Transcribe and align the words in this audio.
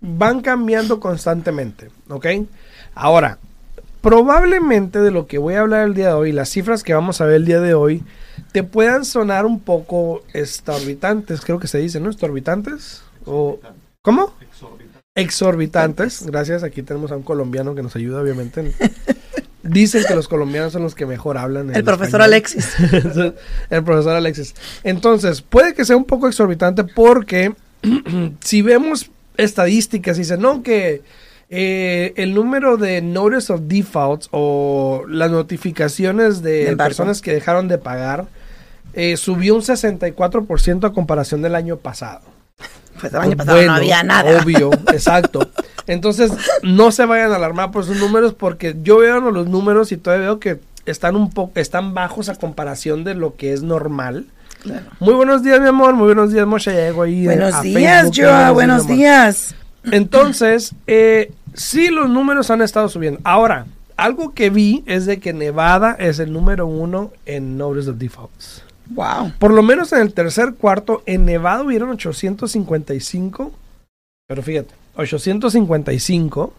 van 0.00 0.40
cambiando 0.40 1.00
constantemente, 1.00 1.90
¿ok? 2.08 2.26
Ahora, 2.94 3.38
probablemente 4.00 5.00
de 5.00 5.10
lo 5.10 5.26
que 5.26 5.38
voy 5.38 5.54
a 5.54 5.60
hablar 5.60 5.86
el 5.86 5.94
día 5.94 6.08
de 6.08 6.14
hoy, 6.14 6.32
las 6.32 6.48
cifras 6.48 6.82
que 6.82 6.94
vamos 6.94 7.20
a 7.20 7.26
ver 7.26 7.36
el 7.36 7.44
día 7.44 7.60
de 7.60 7.74
hoy, 7.74 8.02
te 8.52 8.62
puedan 8.62 9.04
sonar 9.04 9.46
un 9.46 9.60
poco 9.60 10.22
exorbitantes, 10.32 11.40
creo 11.42 11.58
que 11.58 11.68
se 11.68 11.78
dice, 11.78 12.00
¿no? 12.00 12.10
Exorbitantes. 12.10 13.02
O, 13.26 13.60
¿Cómo? 14.02 14.32
Exorbitantes. 15.14 16.24
Gracias, 16.26 16.62
aquí 16.62 16.82
tenemos 16.82 17.12
a 17.12 17.16
un 17.16 17.22
colombiano 17.22 17.74
que 17.74 17.82
nos 17.82 17.94
ayuda, 17.96 18.22
obviamente. 18.22 18.72
Dicen 19.62 20.04
que 20.08 20.14
los 20.14 20.26
colombianos 20.26 20.72
son 20.72 20.82
los 20.82 20.94
que 20.94 21.04
mejor 21.04 21.36
hablan. 21.36 21.74
El 21.74 21.84
profesor 21.84 22.22
español. 22.22 22.22
Alexis. 22.22 22.74
el 23.70 23.84
profesor 23.84 24.16
Alexis. 24.16 24.54
Entonces, 24.82 25.42
puede 25.42 25.74
que 25.74 25.84
sea 25.84 25.96
un 25.96 26.06
poco 26.06 26.28
exorbitante 26.28 26.84
porque 26.84 27.54
si 28.40 28.62
vemos 28.62 29.10
estadísticas, 29.36 30.16
dicen, 30.16 30.40
no, 30.40 30.62
que 30.62 31.02
eh, 31.48 32.12
el 32.16 32.34
número 32.34 32.76
de 32.76 33.02
notice 33.02 33.52
of 33.52 33.62
defaults 33.64 34.28
o 34.30 35.04
las 35.08 35.30
notificaciones 35.30 36.42
de 36.42 36.76
personas 36.76 37.20
que 37.20 37.32
dejaron 37.32 37.66
de 37.68 37.78
pagar 37.78 38.26
eh, 38.92 39.16
subió 39.16 39.54
un 39.54 39.62
64% 39.62 40.84
a 40.84 40.92
comparación 40.92 41.42
del 41.42 41.54
año 41.54 41.76
pasado. 41.76 42.22
Pues 43.00 43.12
el 43.12 43.20
año 43.20 43.36
pasado 43.36 43.56
Bueno, 43.56 43.72
no 43.72 43.78
había 43.78 44.02
nada. 44.02 44.42
Obvio, 44.42 44.70
exacto. 44.92 45.48
Entonces, 45.86 46.32
no 46.62 46.92
se 46.92 47.04
vayan 47.06 47.32
a 47.32 47.36
alarmar 47.36 47.70
por 47.70 47.84
sus 47.84 47.96
números 47.96 48.34
porque 48.34 48.76
yo 48.82 48.98
veo 48.98 49.20
los 49.20 49.48
números 49.48 49.90
y 49.92 49.96
todavía 49.96 50.26
veo 50.26 50.40
que 50.40 50.60
están 50.86 51.16
un 51.16 51.30
poco 51.30 51.52
están 51.60 51.94
bajos 51.94 52.28
a 52.28 52.36
comparación 52.36 53.04
de 53.04 53.14
lo 53.14 53.36
que 53.36 53.52
es 53.52 53.62
normal. 53.62 54.26
Claro. 54.60 54.86
Muy 55.00 55.14
buenos 55.14 55.42
días, 55.42 55.60
mi 55.60 55.68
amor. 55.68 55.94
Muy 55.94 56.06
buenos 56.06 56.32
días, 56.32 56.46
Moshe. 56.46 56.72
Ya 56.72 56.86
Llego 56.86 57.02
ahí 57.02 57.24
Buenos 57.24 57.54
a 57.54 57.62
días, 57.62 58.02
Facebook. 58.02 58.24
Joa. 58.24 58.50
Buenos 58.50 58.86
días. 58.86 59.54
Entonces, 59.84 60.74
eh, 60.86 61.32
sí, 61.54 61.88
los 61.88 62.10
números 62.10 62.50
han 62.50 62.62
estado 62.62 62.88
subiendo. 62.88 63.20
Ahora, 63.24 63.66
algo 63.96 64.32
que 64.32 64.50
vi 64.50 64.82
es 64.86 65.06
de 65.06 65.20
que 65.20 65.32
Nevada 65.32 65.96
es 65.98 66.18
el 66.18 66.32
número 66.32 66.66
uno 66.66 67.12
en 67.26 67.56
Notice 67.56 67.90
of 67.90 67.98
Defaults. 67.98 68.62
Wow. 68.90 69.32
Por 69.38 69.52
lo 69.52 69.62
menos 69.62 69.92
en 69.92 70.00
el 70.00 70.12
tercer 70.12 70.54
cuarto, 70.54 71.02
en 71.06 71.24
Nevada 71.24 71.62
hubieron 71.62 71.90
855, 71.90 73.52
pero 74.26 74.42
fíjate, 74.42 74.74
855 74.96 76.52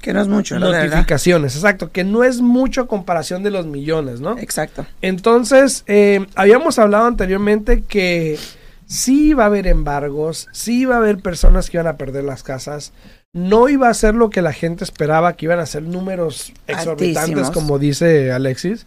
Que 0.00 0.12
no 0.12 0.20
es 0.20 0.28
mucho, 0.28 0.60
verdad. 0.60 0.84
notificaciones, 0.84 1.56
exacto, 1.56 1.90
que 1.90 2.04
no 2.04 2.22
es 2.22 2.40
mucho 2.40 2.82
a 2.82 2.86
comparación 2.86 3.42
de 3.42 3.50
los 3.50 3.66
millones, 3.66 4.20
¿no? 4.20 4.38
Exacto. 4.38 4.86
Entonces, 5.02 5.82
eh, 5.86 6.26
habíamos 6.34 6.78
hablado 6.78 7.06
anteriormente 7.06 7.82
que 7.82 8.38
sí 8.86 9.30
iba 9.30 9.44
a 9.44 9.46
haber 9.46 9.66
embargos, 9.66 10.48
sí 10.52 10.82
iba 10.82 10.94
a 10.94 10.98
haber 10.98 11.18
personas 11.18 11.70
que 11.70 11.78
iban 11.78 11.88
a 11.88 11.96
perder 11.96 12.24
las 12.24 12.42
casas, 12.42 12.92
no 13.32 13.68
iba 13.68 13.88
a 13.88 13.94
ser 13.94 14.14
lo 14.14 14.30
que 14.30 14.42
la 14.42 14.52
gente 14.52 14.84
esperaba, 14.84 15.34
que 15.34 15.46
iban 15.46 15.58
a 15.58 15.66
ser 15.66 15.82
números 15.82 16.52
exorbitantes, 16.66 17.16
Altísimos. 17.22 17.50
como 17.50 17.78
dice 17.78 18.32
Alexis, 18.32 18.86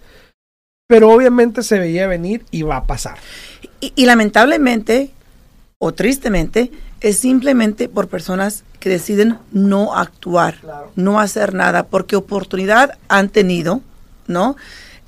pero 0.88 1.12
obviamente 1.12 1.64
se 1.64 1.80
veía 1.80 2.08
venir 2.08 2.46
y 2.50 2.64
va 2.64 2.78
a 2.78 2.86
pasar. 2.86 3.18
Y, 3.82 3.94
y 3.96 4.06
lamentablemente, 4.06 5.12
o 5.78 5.94
tristemente, 5.94 6.72
es 7.01 7.18
simplemente 7.18 7.88
por 7.90 8.07
personas 8.07 8.63
que 8.80 8.90
deciden 8.90 9.38
no 9.51 9.96
actuar, 9.96 10.56
Claro. 10.62 10.92
no 10.96 11.19
hacer 11.19 11.54
nada, 11.54 11.88
porque 11.88 12.16
oportunidad 12.16 12.98
han 13.07 13.30
tenido, 13.30 13.81
¿no? 14.28 14.56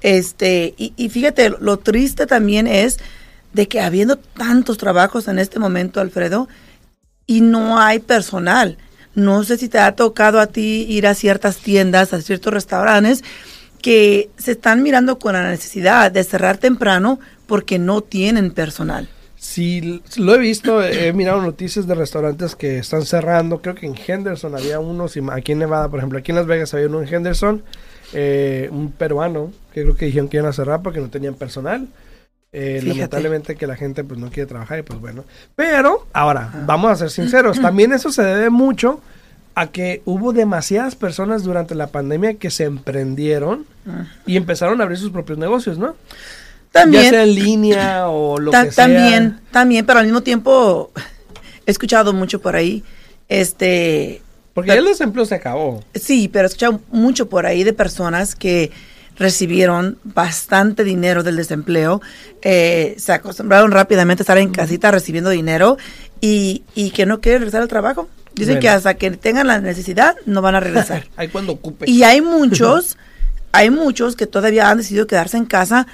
Este, 0.02 0.74
y, 0.78 0.94
y 0.98 1.10
fíjate, 1.10 1.50
lo 1.60 1.78
triste 1.78 2.26
también 2.26 2.68
es 2.68 3.00
de 3.54 3.68
que 3.68 3.82
habiendo 3.82 4.18
tantos 4.18 4.78
trabajos 4.78 5.28
en 5.28 5.38
este 5.40 5.60
momento, 5.60 6.00
Alfredo, 6.02 6.48
y 7.28 7.42
no 7.42 7.80
hay 7.80 8.00
personal. 8.00 8.78
No 9.14 9.44
sé 9.44 9.58
si 9.58 9.68
te 9.68 9.80
ha 9.80 9.96
tocado 9.96 10.40
a 10.40 10.48
ti 10.48 10.86
ir 10.90 11.06
a 11.06 11.14
ciertas 11.14 11.58
tiendas, 11.58 12.14
a 12.14 12.22
ciertos 12.22 12.54
restaurantes 12.54 13.24
que 13.82 14.30
se 14.38 14.52
están 14.52 14.84
mirando 14.84 15.20
con 15.20 15.34
la 15.34 15.50
necesidad 15.50 16.12
de 16.12 16.24
cerrar 16.24 16.58
temprano 16.58 17.20
porque 17.48 17.78
no 17.80 18.02
tienen 18.02 18.52
personal. 18.52 19.10
Sí, 19.42 20.04
lo 20.18 20.36
he 20.36 20.38
visto, 20.38 20.84
he 20.84 21.12
mirado 21.14 21.42
noticias 21.42 21.88
de 21.88 21.96
restaurantes 21.96 22.56
que 22.56 22.78
están 22.78 23.02
cerrando. 23.08 23.60
Creo 23.60 23.74
que 23.74 23.88
en 23.88 23.96
Henderson 23.96 24.56
había 24.56 24.80
unos, 24.80 25.18
aquí 25.32 25.54
en 25.54 25.58
Nevada, 25.58 25.90
por 25.90 25.98
ejemplo, 25.98 26.20
aquí 26.20 26.32
en 26.32 26.36
Las 26.36 26.46
Vegas 26.46 26.72
había 26.76 26.86
uno 26.86 27.02
en 27.02 27.12
Henderson, 27.12 27.64
eh, 28.14 28.70
un 28.72 28.92
peruano, 28.92 29.52
que 29.74 29.82
creo 29.82 29.96
que 29.96 30.06
dijeron 30.06 30.30
que 30.30 30.38
iban 30.38 30.48
a 30.48 30.54
cerrar 30.54 30.84
porque 30.84 31.00
no 31.00 31.10
tenían 31.10 31.34
personal. 31.34 31.88
Eh, 32.54 32.82
lamentablemente 32.84 33.56
que 33.56 33.66
la 33.66 33.76
gente 33.76 34.04
pues 34.04 34.20
no 34.20 34.30
quiere 34.30 34.46
trabajar 34.46 34.78
y 34.78 34.84
pues 34.84 35.00
bueno. 35.00 35.26
Pero, 35.56 36.06
ahora, 36.14 36.52
vamos 36.68 36.92
a 36.92 36.96
ser 36.96 37.10
sinceros, 37.10 37.60
también 37.64 37.94
eso 37.94 38.12
se 38.12 38.22
debe 38.22 38.52
mucho 38.52 39.02
a 39.56 39.72
que 39.72 40.04
hubo 40.06 40.34
demasiadas 40.34 40.96
personas 40.96 41.42
durante 41.42 41.74
la 41.74 41.88
pandemia 41.88 42.36
que 42.36 42.52
se 42.52 42.66
emprendieron 42.66 43.66
ah. 43.88 44.06
y 44.28 44.38
empezaron 44.38 44.80
a 44.82 44.84
abrir 44.84 45.00
sus 45.00 45.10
propios 45.10 45.40
negocios, 45.40 45.80
¿no? 45.80 45.96
También. 46.72 47.04
Ya 47.04 47.10
sea 47.10 47.24
en 47.24 47.36
línea 47.36 48.08
o 48.08 48.40
lo 48.40 48.52
que 48.52 48.72
sea. 48.72 48.86
También, 48.88 49.42
también, 49.52 49.86
pero 49.86 50.00
al 50.00 50.06
mismo 50.06 50.22
tiempo 50.22 50.92
he 51.66 51.72
escuchado 51.72 52.14
mucho 52.14 52.42
por 52.42 52.56
ahí, 52.56 52.84
este... 53.28 54.22
Porque 54.54 54.74
el 54.74 54.84
desempleo 54.84 55.26
se 55.26 55.36
acabó. 55.36 55.82
Sí, 55.96 56.28
pero 56.28 56.46
he 56.46 56.48
escuchado 56.48 56.82
mucho 56.92 57.30
por 57.30 57.46
ahí 57.46 57.64
de 57.64 57.72
personas 57.72 58.36
que 58.36 58.72
recibieron 59.18 59.98
bastante 60.04 60.84
dinero 60.84 61.24
del 61.24 61.36
desempleo, 61.36 62.02
eh, 62.42 62.96
se 62.98 63.14
acostumbraron 63.14 63.72
rápidamente 63.72 64.22
a 64.22 64.24
estar 64.24 64.38
en 64.38 64.52
casita 64.52 64.92
recibiendo 64.92 65.30
dinero 65.30 65.78
y, 66.20 66.64
y 66.76 66.92
que 66.92 67.06
no 67.06 67.22
quieren 67.22 67.42
regresar 67.42 67.62
al 67.62 67.68
trabajo. 67.68 68.10
Dicen 68.34 68.60
que 68.60 68.70
hasta 68.70 68.96
que 68.96 69.12
tengan 69.12 69.48
la 69.48 69.60
necesidad 69.60 70.16
no 70.26 70.42
van 70.42 70.56
a 70.56 70.60
regresar. 70.60 71.06
Ahí 71.18 71.28
cuando 71.28 71.54
ocupe. 71.54 71.90
Y 71.90 72.04
hay 72.04 72.22
muchos, 72.22 72.98
hay 73.52 73.70
muchos 73.70 74.16
que 74.16 74.26
todavía 74.26 74.70
han 74.70 74.78
decidido 74.78 75.06
quedarse 75.06 75.38
en 75.38 75.46
casa 75.46 75.86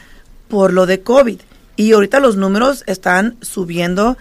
por 0.47 0.73
lo 0.73 0.85
de 0.85 1.01
COVID. 1.01 1.39
Y 1.75 1.91
ahorita 1.91 2.19
los 2.19 2.35
números 2.37 2.83
están 2.87 3.37
subiendo 3.41 4.17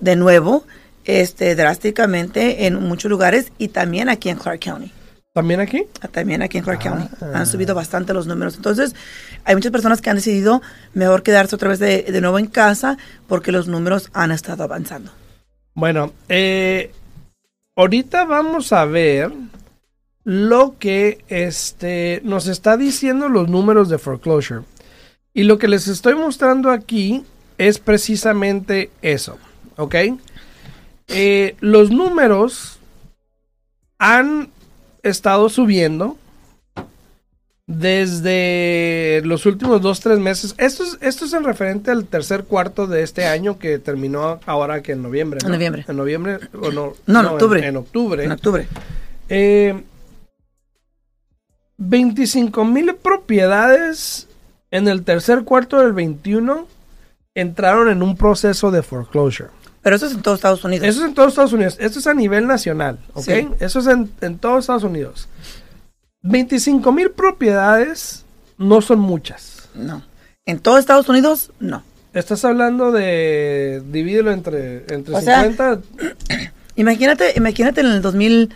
de 0.00 0.16
nuevo 0.16 0.64
este, 1.04 1.54
drásticamente 1.54 2.66
en 2.66 2.80
muchos 2.80 3.10
lugares 3.10 3.52
y 3.58 3.68
también 3.68 4.08
aquí 4.08 4.28
en 4.28 4.38
Clark 4.38 4.60
County. 4.60 4.92
¿También 5.32 5.60
aquí? 5.60 5.84
Ah, 6.02 6.08
también 6.08 6.42
aquí 6.42 6.58
en 6.58 6.64
Clark 6.64 6.82
County. 6.82 7.08
Ah. 7.20 7.32
Han 7.34 7.46
subido 7.46 7.74
bastante 7.74 8.12
los 8.12 8.26
números. 8.26 8.56
Entonces, 8.56 8.94
hay 9.44 9.54
muchas 9.54 9.72
personas 9.72 10.00
que 10.00 10.10
han 10.10 10.16
decidido 10.16 10.60
mejor 10.92 11.22
quedarse 11.22 11.56
otra 11.56 11.70
vez 11.70 11.78
de, 11.78 12.02
de 12.02 12.20
nuevo 12.20 12.38
en 12.38 12.46
casa 12.46 12.98
porque 13.26 13.50
los 13.50 13.66
números 13.66 14.10
han 14.12 14.30
estado 14.30 14.62
avanzando. 14.62 15.10
Bueno, 15.74 16.12
eh, 16.28 16.92
ahorita 17.76 18.26
vamos 18.26 18.72
a 18.74 18.84
ver 18.84 19.32
lo 20.24 20.76
que 20.78 21.24
este, 21.28 22.20
nos 22.24 22.46
está 22.46 22.76
diciendo 22.76 23.28
los 23.28 23.48
números 23.48 23.88
de 23.88 23.98
foreclosure. 23.98 24.62
Y 25.34 25.44
lo 25.44 25.58
que 25.58 25.68
les 25.68 25.88
estoy 25.88 26.14
mostrando 26.14 26.70
aquí 26.70 27.24
es 27.58 27.78
precisamente 27.78 28.90
eso, 29.00 29.38
¿ok? 29.76 29.94
Eh, 31.08 31.56
los 31.60 31.90
números 31.90 32.78
han 33.98 34.50
estado 35.02 35.48
subiendo 35.48 36.16
desde 37.66 39.22
los 39.24 39.46
últimos 39.46 39.80
dos, 39.80 40.00
tres 40.00 40.18
meses. 40.18 40.54
Esto 40.58 40.82
es, 40.82 40.98
esto 41.00 41.24
es 41.24 41.32
en 41.32 41.44
referente 41.44 41.90
al 41.90 42.04
tercer 42.06 42.44
cuarto 42.44 42.86
de 42.86 43.02
este 43.02 43.26
año 43.26 43.58
que 43.58 43.78
terminó 43.78 44.40
ahora 44.46 44.82
que 44.82 44.92
en 44.92 45.02
noviembre. 45.02 45.40
En 45.44 45.52
noviembre. 45.52 45.84
En 45.88 45.96
noviembre, 45.96 46.38
o 46.60 46.70
no. 46.70 46.92
No, 47.06 47.20
en 47.20 47.26
octubre. 47.26 47.66
En, 47.66 47.76
octubre. 47.76 48.24
En 48.24 48.32
octubre. 48.32 48.66
Eh, 49.28 49.82
25 51.78 52.64
mil 52.64 52.94
propiedades 52.96 54.28
en 54.72 54.88
el 54.88 55.04
tercer 55.04 55.44
cuarto 55.44 55.78
del 55.78 55.92
21 55.92 56.66
entraron 57.34 57.88
en 57.90 58.02
un 58.02 58.16
proceso 58.16 58.70
de 58.72 58.82
foreclosure. 58.82 59.50
Pero 59.82 59.96
eso 59.96 60.06
es 60.06 60.12
en 60.12 60.22
todos 60.22 60.38
Estados 60.38 60.64
Unidos. 60.64 60.88
Eso 60.88 61.02
es 61.02 61.08
en 61.08 61.14
todos 61.14 61.28
Estados 61.28 61.52
Unidos. 61.52 61.76
Esto 61.78 61.98
es 61.98 62.06
a 62.06 62.14
nivel 62.14 62.46
nacional, 62.46 62.98
¿ok? 63.12 63.28
Eso 63.60 63.80
es 63.80 63.86
en, 63.86 64.10
en, 64.20 64.38
todos 64.38 64.60
Estados 64.60 64.84
Unidos. 64.84 65.28
25 66.22 66.90
mil 66.92 67.10
propiedades 67.10 68.24
no 68.58 68.80
son 68.80 69.00
muchas. 69.00 69.68
No. 69.74 70.02
En 70.46 70.58
todos 70.58 70.78
Estados 70.78 71.08
Unidos, 71.08 71.50
no. 71.60 71.82
Estás 72.14 72.44
hablando 72.44 72.92
de 72.92 73.82
divídelo 73.90 74.32
entre, 74.32 74.84
entre 74.94 75.20
50. 75.20 75.80
imagínate, 76.76 77.32
imagínate 77.36 77.80
en 77.80 77.86
el 77.88 78.02
2000 78.02 78.54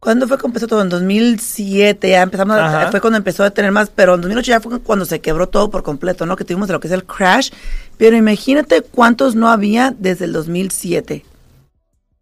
¿Cuándo 0.00 0.26
fue 0.26 0.38
que 0.38 0.46
empezó 0.46 0.66
todo? 0.66 0.80
En 0.80 0.88
2007 0.88 2.08
ya 2.08 2.22
empezamos, 2.22 2.58
fue 2.90 3.02
cuando 3.02 3.18
empezó 3.18 3.44
a 3.44 3.50
tener 3.50 3.70
más, 3.70 3.90
pero 3.90 4.14
en 4.14 4.22
2008 4.22 4.48
ya 4.48 4.60
fue 4.60 4.80
cuando 4.80 5.04
se 5.04 5.20
quebró 5.20 5.50
todo 5.50 5.70
por 5.70 5.82
completo, 5.82 6.24
¿no? 6.24 6.36
Que 6.36 6.44
tuvimos 6.44 6.70
lo 6.70 6.80
que 6.80 6.88
es 6.88 6.94
el 6.94 7.04
crash. 7.04 7.50
Pero 7.98 8.16
imagínate 8.16 8.80
cuántos 8.80 9.34
no 9.34 9.50
había 9.50 9.94
desde 9.96 10.24
el 10.24 10.32
2007. 10.32 11.22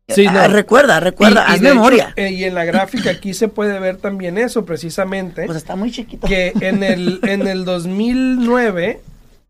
Sí, 0.09 0.27
ah, 0.27 0.49
recuerda, 0.49 0.99
recuerda, 0.99 1.45
haz 1.45 1.61
memoria. 1.61 2.15
Eh, 2.17 2.33
y 2.33 2.45
en 2.45 2.55
la 2.55 2.65
gráfica 2.65 3.11
aquí 3.11 3.33
se 3.33 3.47
puede 3.47 3.79
ver 3.79 3.99
también 3.99 4.39
eso, 4.39 4.65
precisamente. 4.65 5.45
Pues 5.47 5.59
está 5.59 5.77
muy 5.77 5.93
chiquito. 5.93 6.27
Que 6.27 6.55
en 6.61 6.83
el, 6.83 7.21
en 7.23 7.47
el 7.47 7.65
2009 7.65 9.01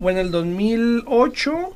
o 0.00 0.10
en 0.10 0.18
el 0.18 0.30
2008, 0.30 1.74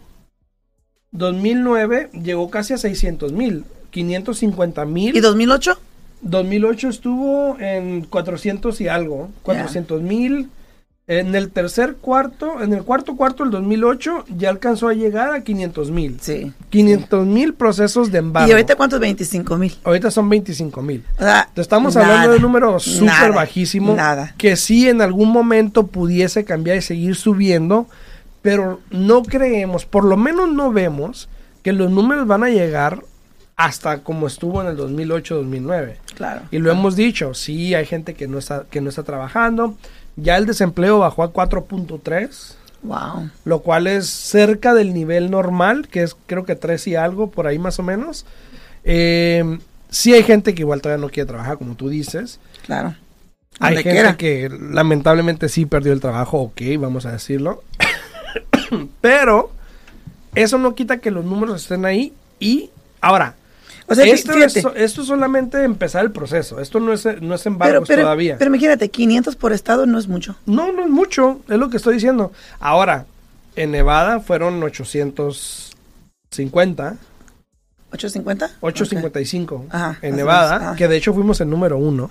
2009 1.13 2.11
llegó 2.23 2.51
casi 2.51 2.75
a 2.75 2.79
600 2.79 3.33
mil, 3.33 3.65
550 3.91 4.85
mil. 4.85 5.17
¿Y 5.17 5.21
2008? 5.21 5.79
2008 6.23 6.89
estuvo 6.89 7.59
en 7.61 8.03
400 8.03 8.81
y 8.81 8.89
algo, 8.89 9.31
400 9.43 10.03
mil. 10.03 10.51
En 11.09 11.35
el 11.35 11.51
tercer 11.51 11.97
cuarto, 11.97 12.63
en 12.63 12.73
el 12.73 12.85
cuarto 12.85 13.17
cuarto 13.17 13.43
del 13.43 13.51
2008 13.51 14.25
ya 14.39 14.51
alcanzó 14.51 14.87
a 14.87 14.95
llegar 14.95 15.35
a 15.35 15.43
500 15.43 15.91
mil. 15.91 16.19
Sí. 16.21 16.53
500 16.71 17.27
mil 17.27 17.55
procesos 17.55 18.13
de 18.13 18.19
embargo. 18.19 18.49
¿Y 18.49 18.53
ahorita 18.53 18.77
cuántos? 18.77 19.01
25 19.01 19.59
mil. 19.59 19.75
Ahorita 19.83 20.13
son 20.13 20.29
25 20.29 20.81
mil. 20.81 21.05
O 21.19 21.23
sea, 21.23 21.51
estamos 21.57 21.97
hablando 21.97 22.31
de 22.31 22.37
un 22.37 22.43
número 22.43 22.79
súper 22.79 23.33
bajísimo. 23.33 23.95
Nada. 23.97 24.35
Que 24.39 24.57
sí 24.57 24.89
en 24.89 25.03
algún 25.03 25.31
momento 25.31 25.89
pudiese 25.89 26.45
cambiar 26.45 26.77
y 26.77 26.83
seguir 26.83 27.17
subiendo, 27.17 27.89
pero 28.41 28.81
no 28.91 29.25
creemos, 29.25 29.85
por 29.85 30.05
lo 30.05 30.17
menos 30.17 30.53
no 30.53 30.73
vemos 30.73 31.29
que 31.63 31.73
los 31.73 31.91
números 31.91 32.29
van 32.29 32.45
a 32.45 32.49
llegar 32.49 33.03
hasta 33.63 33.99
como 33.99 34.27
estuvo 34.27 34.61
en 34.61 34.67
el 34.67 34.77
2008-2009. 34.77 35.97
Claro. 36.17 36.43
Y 36.51 36.59
lo 36.59 36.73
hemos 36.73 36.97
dicho, 36.97 37.33
sí, 37.33 37.75
hay 37.75 37.87
gente 37.87 38.15
que 38.15 38.27
no 38.27 38.39
está 38.39 38.65
que 38.69 38.81
no 38.81 38.89
está 38.89 39.05
trabajando. 39.05 39.77
Ya 40.17 40.37
el 40.37 40.47
desempleo 40.47 40.99
bajó 40.99 41.23
a 41.23 41.33
4.3. 41.33 42.55
Wow. 42.83 43.31
Lo 43.45 43.61
cual 43.61 43.87
es 43.87 44.09
cerca 44.09 44.75
del 44.75 44.93
nivel 44.93 45.31
normal, 45.31 45.87
que 45.89 46.03
es 46.03 46.17
creo 46.27 46.45
que 46.45 46.57
3 46.57 46.89
y 46.89 46.97
algo, 46.97 47.31
por 47.31 47.47
ahí 47.47 47.61
más 47.61 47.79
o 47.79 47.85
menos. 47.85 48.27
Eh, 48.83 49.59
sí 49.91 50.13
hay 50.13 50.25
gente 50.25 50.57
que 50.57 50.63
igual 50.63 50.83
todavía 50.83 51.01
no 51.01 51.13
quiere 51.13 51.29
trabajar, 51.29 51.57
como 51.57 51.77
tú 51.77 51.89
dices. 51.89 52.41
Claro. 52.67 52.97
Hay 53.61 53.77
gente 53.77 54.17
que 54.17 54.51
lamentablemente 54.51 55.49
sí 55.49 55.67
perdió 55.67 55.93
el 55.93 56.01
trabajo, 56.01 56.41
ok, 56.41 56.63
vamos 56.81 57.07
a 57.07 57.13
decirlo. 57.13 57.63
Pero 59.01 59.53
eso 60.35 60.59
no 60.59 60.75
quita 60.75 60.99
que 60.99 61.13
los 61.13 61.25
números 61.25 61.63
estén 61.63 61.85
ahí 61.85 62.13
y 62.41 62.71
ahora, 63.01 63.37
esto, 63.99 64.33
es, 64.33 64.57
esto, 64.77 65.05
solamente 65.05 65.65
empezar 65.65 66.05
el 66.05 66.13
proceso. 66.13 66.61
Esto 66.61 66.79
no 66.81 66.93
es, 66.93 67.07
no 67.21 67.35
es 67.35 67.47
embargo 67.47 67.85
todavía. 67.85 68.37
Pero 68.39 68.49
imagínate, 68.49 68.89
500 68.89 69.37
por 69.37 69.53
estado 69.53 69.87
no 69.87 69.99
es 69.99 70.09
mucho. 70.09 70.37
No, 70.47 70.73
no 70.73 70.83
es 70.83 70.91
mucho. 70.91 71.41
Es 71.49 71.59
lo 71.59 71.71
que 71.71 71.79
estoy 71.79 71.95
diciendo. 71.95 72.33
Ahora, 72.61 73.07
en 73.57 73.71
Nevada 73.71 74.21
fueron 74.21 74.63
850. 74.63 76.97
¿850? 77.93 78.51
855 78.61 79.67
en 80.01 80.17
Nevada, 80.17 80.75
que 80.77 80.89
de 80.89 80.97
hecho 80.97 81.13
fuimos 81.13 81.41
el 81.41 81.51
número 81.51 81.77
uno. 81.77 82.09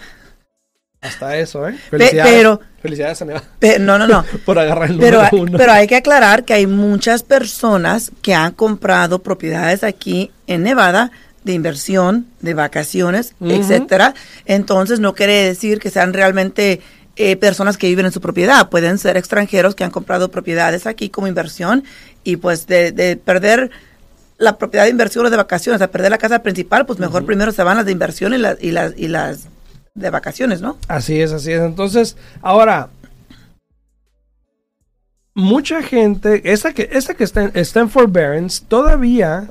Hasta 1.01 1.35
eso, 1.37 1.67
¿eh? 1.67 1.75
Felicidades, 1.89 2.31
pero, 2.31 2.61
felicidades 2.79 3.19
a 3.23 3.25
Nevada. 3.25 3.47
no, 3.79 3.97
no, 3.97 4.07
no. 4.07 4.23
por 4.45 4.59
agarrar 4.59 4.91
el 4.91 4.97
número 4.97 5.23
pero, 5.31 5.43
uno. 5.43 5.57
Pero 5.57 5.71
hay 5.71 5.87
que 5.87 5.95
aclarar 5.95 6.45
que 6.45 6.53
hay 6.53 6.67
muchas 6.67 7.23
personas 7.23 8.11
que 8.21 8.35
han 8.35 8.53
comprado 8.53 9.23
propiedades 9.23 9.83
aquí 9.83 10.31
en 10.45 10.61
Nevada 10.61 11.11
de 11.43 11.53
inversión, 11.53 12.27
de 12.39 12.53
vacaciones, 12.53 13.33
etcétera. 13.41 14.13
Entonces 14.45 14.99
no 14.99 15.15
quiere 15.15 15.45
decir 15.45 15.79
que 15.79 15.89
sean 15.89 16.13
realmente 16.13 16.81
eh, 17.15 17.35
personas 17.35 17.77
que 17.77 17.87
viven 17.87 18.05
en 18.05 18.11
su 18.11 18.21
propiedad. 18.21 18.69
Pueden 18.69 18.97
ser 18.97 19.17
extranjeros 19.17 19.75
que 19.75 19.83
han 19.83 19.91
comprado 19.91 20.29
propiedades 20.29 20.87
aquí 20.87 21.09
como 21.09 21.27
inversión 21.27 21.83
y 22.23 22.37
pues 22.37 22.67
de, 22.67 23.19
perder 23.23 23.71
la 24.37 24.57
propiedad 24.57 24.85
de 24.85 24.91
inversión 24.91 25.25
o 25.25 25.29
de 25.29 25.37
vacaciones, 25.37 25.81
a 25.81 25.91
perder 25.91 26.11
la 26.11 26.17
casa 26.17 26.41
principal, 26.41 26.85
pues 26.85 26.99
mejor 26.99 27.25
primero 27.25 27.51
se 27.51 27.63
van 27.63 27.77
las 27.77 27.85
de 27.85 27.91
inversión 27.91 28.33
y, 28.33 28.37
las 28.37 28.57
y, 28.61 28.71
las, 28.71 28.93
y 28.97 29.07
las 29.07 29.47
de 29.93 30.09
vacaciones, 30.09 30.61
¿no? 30.61 30.77
Así 30.87 31.21
es, 31.21 31.31
así 31.31 31.51
es. 31.51 31.61
Entonces, 31.61 32.17
ahora, 32.41 32.89
mucha 35.33 35.83
gente, 35.83 36.41
esta 36.51 36.73
que, 36.73 36.89
esta 36.91 37.13
que 37.13 37.23
está, 37.23 37.51
está 37.53 37.81
en 37.81 37.89
forbearance, 37.89 38.63
todavía 38.67 39.49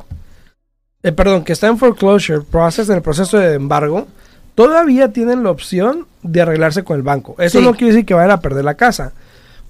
eh, 1.02 1.12
perdón, 1.12 1.45
que 1.45 1.52
está 1.52 1.66
en 1.66 1.78
foreclosure 1.78 2.42
process, 2.42 2.88
en 2.88 2.97
el 2.97 3.02
proceso 3.02 3.38
de 3.38 3.54
embargo, 3.54 4.07
todavía 4.54 5.12
tienen 5.12 5.42
la 5.42 5.50
opción 5.50 6.07
de 6.23 6.42
arreglarse 6.42 6.85
con 6.85 6.97
el 6.97 7.02
banco. 7.02 7.35
Eso 7.38 7.61
no 7.61 7.73
quiere 7.73 7.95
decir 7.95 8.07
que 8.07 8.14
vayan 8.14 8.33
a 8.33 8.40
perder 8.40 8.64
la 8.64 8.75
casa. 8.75 9.12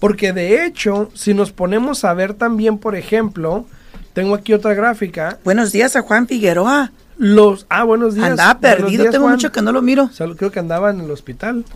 Porque 0.00 0.32
de 0.32 0.64
hecho, 0.64 1.10
si 1.14 1.34
nos 1.34 1.52
ponemos 1.52 2.04
a 2.04 2.14
ver 2.14 2.34
también, 2.34 2.78
por 2.78 2.96
ejemplo, 2.96 3.66
tengo 4.14 4.34
aquí 4.34 4.52
otra 4.54 4.74
gráfica. 4.74 5.38
Buenos 5.44 5.72
días 5.72 5.94
a 5.94 6.02
Juan 6.02 6.26
Figueroa. 6.26 6.90
Los, 7.18 7.66
ah, 7.68 7.84
buenos 7.84 8.14
días. 8.14 8.30
Andaba 8.30 8.58
perdido, 8.58 9.02
días, 9.02 9.12
tengo 9.12 9.24
Juan. 9.24 9.34
mucho 9.34 9.52
que 9.52 9.60
no 9.60 9.72
lo 9.72 9.82
miro. 9.82 10.08
Creo 10.38 10.50
que 10.50 10.58
andaba 10.58 10.90
en 10.90 11.00
el 11.00 11.10
hospital. 11.10 11.66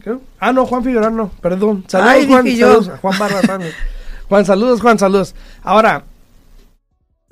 creo. 0.00 0.22
Ah, 0.38 0.52
no, 0.52 0.64
Juan 0.64 0.84
Figueroa 0.84 1.10
no, 1.10 1.32
perdón. 1.40 1.84
Saludos, 1.88 2.12
Ay, 2.14 2.26
Juan. 2.28 2.46
Saludos, 2.46 2.90
Juan 3.00 3.18
Barra. 3.18 3.40
Juan, 4.28 4.46
saludos, 4.46 4.80
Juan, 4.80 4.98
saludos. 4.98 5.34
Ahora, 5.64 6.04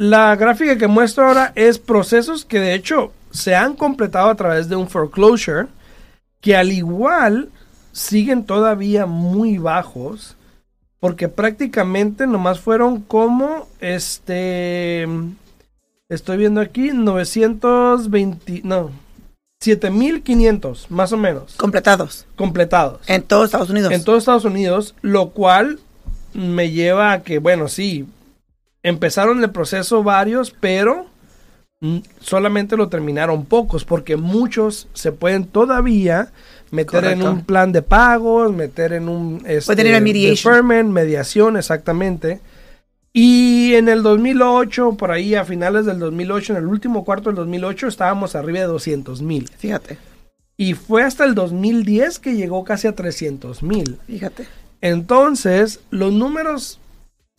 la 0.01 0.35
gráfica 0.35 0.79
que 0.79 0.87
muestro 0.87 1.27
ahora 1.27 1.53
es 1.57 1.79
procesos 1.79 2.47
que 2.47 2.59
de 2.59 2.73
hecho 2.73 3.13
se 3.31 3.55
han 3.55 3.77
completado 3.77 4.31
a 4.31 4.35
través 4.35 4.67
de 4.71 4.75
un 4.75 4.89
foreclosure, 4.89 5.67
que 6.41 6.57
al 6.57 6.73
igual 6.73 7.51
siguen 7.93 8.45
todavía 8.45 9.05
muy 9.05 9.59
bajos, 9.59 10.37
porque 11.01 11.29
prácticamente 11.29 12.27
nomás 12.27 12.61
fueron 12.61 13.03
como, 13.03 13.69
este, 13.79 15.07
estoy 16.09 16.39
viendo 16.39 16.63
aquí, 16.63 16.93
920, 16.95 18.63
no, 18.65 18.93
7500, 19.61 20.91
más 20.91 21.13
o 21.13 21.19
menos, 21.19 21.57
Completados. 21.57 22.25
completados. 22.37 23.03
En 23.07 23.23
todos 23.23 23.45
Estados 23.45 23.69
Unidos. 23.69 23.93
En 23.93 24.03
todos 24.03 24.21
Estados 24.21 24.47
Unidos, 24.47 24.95
lo 25.03 25.29
cual 25.33 25.79
me 26.33 26.71
lleva 26.71 27.13
a 27.13 27.23
que, 27.23 27.39
bueno, 27.39 27.69
sí, 27.69 28.07
empezaron 28.83 29.43
el 29.43 29.51
proceso 29.51 30.03
varios, 30.03 30.51
pero 30.59 31.07
mm, 31.81 31.99
solamente 32.21 32.77
lo 32.77 32.89
terminaron 32.89 33.45
pocos, 33.45 33.85
porque 33.85 34.17
muchos 34.17 34.89
se 34.93 35.13
pueden 35.13 35.47
todavía 35.47 36.33
meter 36.71 37.05
en 37.05 37.23
un 37.23 37.45
plan 37.45 37.73
de 37.73 37.83
pagos, 37.83 38.53
meter 38.53 38.93
en 38.93 39.09
un 39.09 39.43
este, 39.47 39.75
deferment, 39.75 40.91
mediación, 40.91 41.57
exactamente. 41.57 42.41
Y 43.13 43.75
en 43.75 43.89
el 43.89 44.03
2008, 44.03 44.93
por 44.97 45.11
ahí 45.11 45.35
a 45.35 45.45
finales 45.45 45.85
del 45.85 45.99
2008, 45.99 46.53
en 46.53 46.59
el 46.59 46.67
último 46.67 47.05
cuarto 47.05 47.31
del 47.31 47.37
2008, 47.37 47.89
estábamos 47.89 48.37
arriba 48.37 48.61
de 48.61 48.67
200 48.67 49.21
mil. 49.23 49.49
Fíjate, 49.59 49.99
Y 50.57 50.75
fue 50.75 51.03
hasta 51.03 51.25
el 51.25 51.35
2010 51.35 52.21
que 52.21 52.37
llegó 52.37 52.63
casi 52.65 52.87
a 52.87 52.95
300 52.95 53.63
mil. 53.65 53.99
fíjate. 54.07 54.47
Entonces, 54.81 55.81
los 55.91 56.13
números 56.13 56.79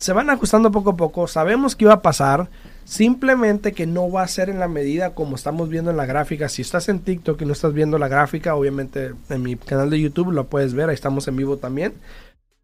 se 0.02 0.12
van 0.12 0.30
ajustando 0.30 0.72
poco 0.72 0.90
a 0.90 0.96
poco. 0.96 1.28
Sabemos 1.28 1.76
que 1.76 1.84
iba 1.84 1.94
a 1.94 2.02
pasar. 2.02 2.48
Simplemente 2.84 3.70
que 3.70 3.86
no 3.86 4.10
va 4.10 4.22
a 4.22 4.28
ser 4.28 4.50
en 4.50 4.58
la 4.58 4.66
medida 4.66 5.14
como 5.14 5.36
estamos 5.36 5.68
viendo 5.68 5.92
en 5.92 5.96
la 5.96 6.06
gráfica. 6.06 6.48
Si 6.48 6.60
estás 6.60 6.88
en 6.88 6.98
TikTok 6.98 7.40
y 7.40 7.44
no 7.44 7.52
estás 7.52 7.72
viendo 7.72 7.98
la 7.98 8.08
gráfica, 8.08 8.56
obviamente 8.56 9.12
en 9.30 9.42
mi 9.44 9.54
canal 9.54 9.90
de 9.90 10.00
YouTube 10.00 10.32
lo 10.32 10.48
puedes 10.48 10.74
ver. 10.74 10.88
Ahí 10.88 10.94
estamos 10.96 11.28
en 11.28 11.36
vivo 11.36 11.56
también. 11.56 11.94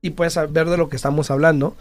Y 0.03 0.11
puedes 0.11 0.35
ver 0.53 0.69
de 0.69 0.77
lo 0.77 0.89
que 0.89 0.97
estamos 0.97 1.31
hablando. 1.31 1.77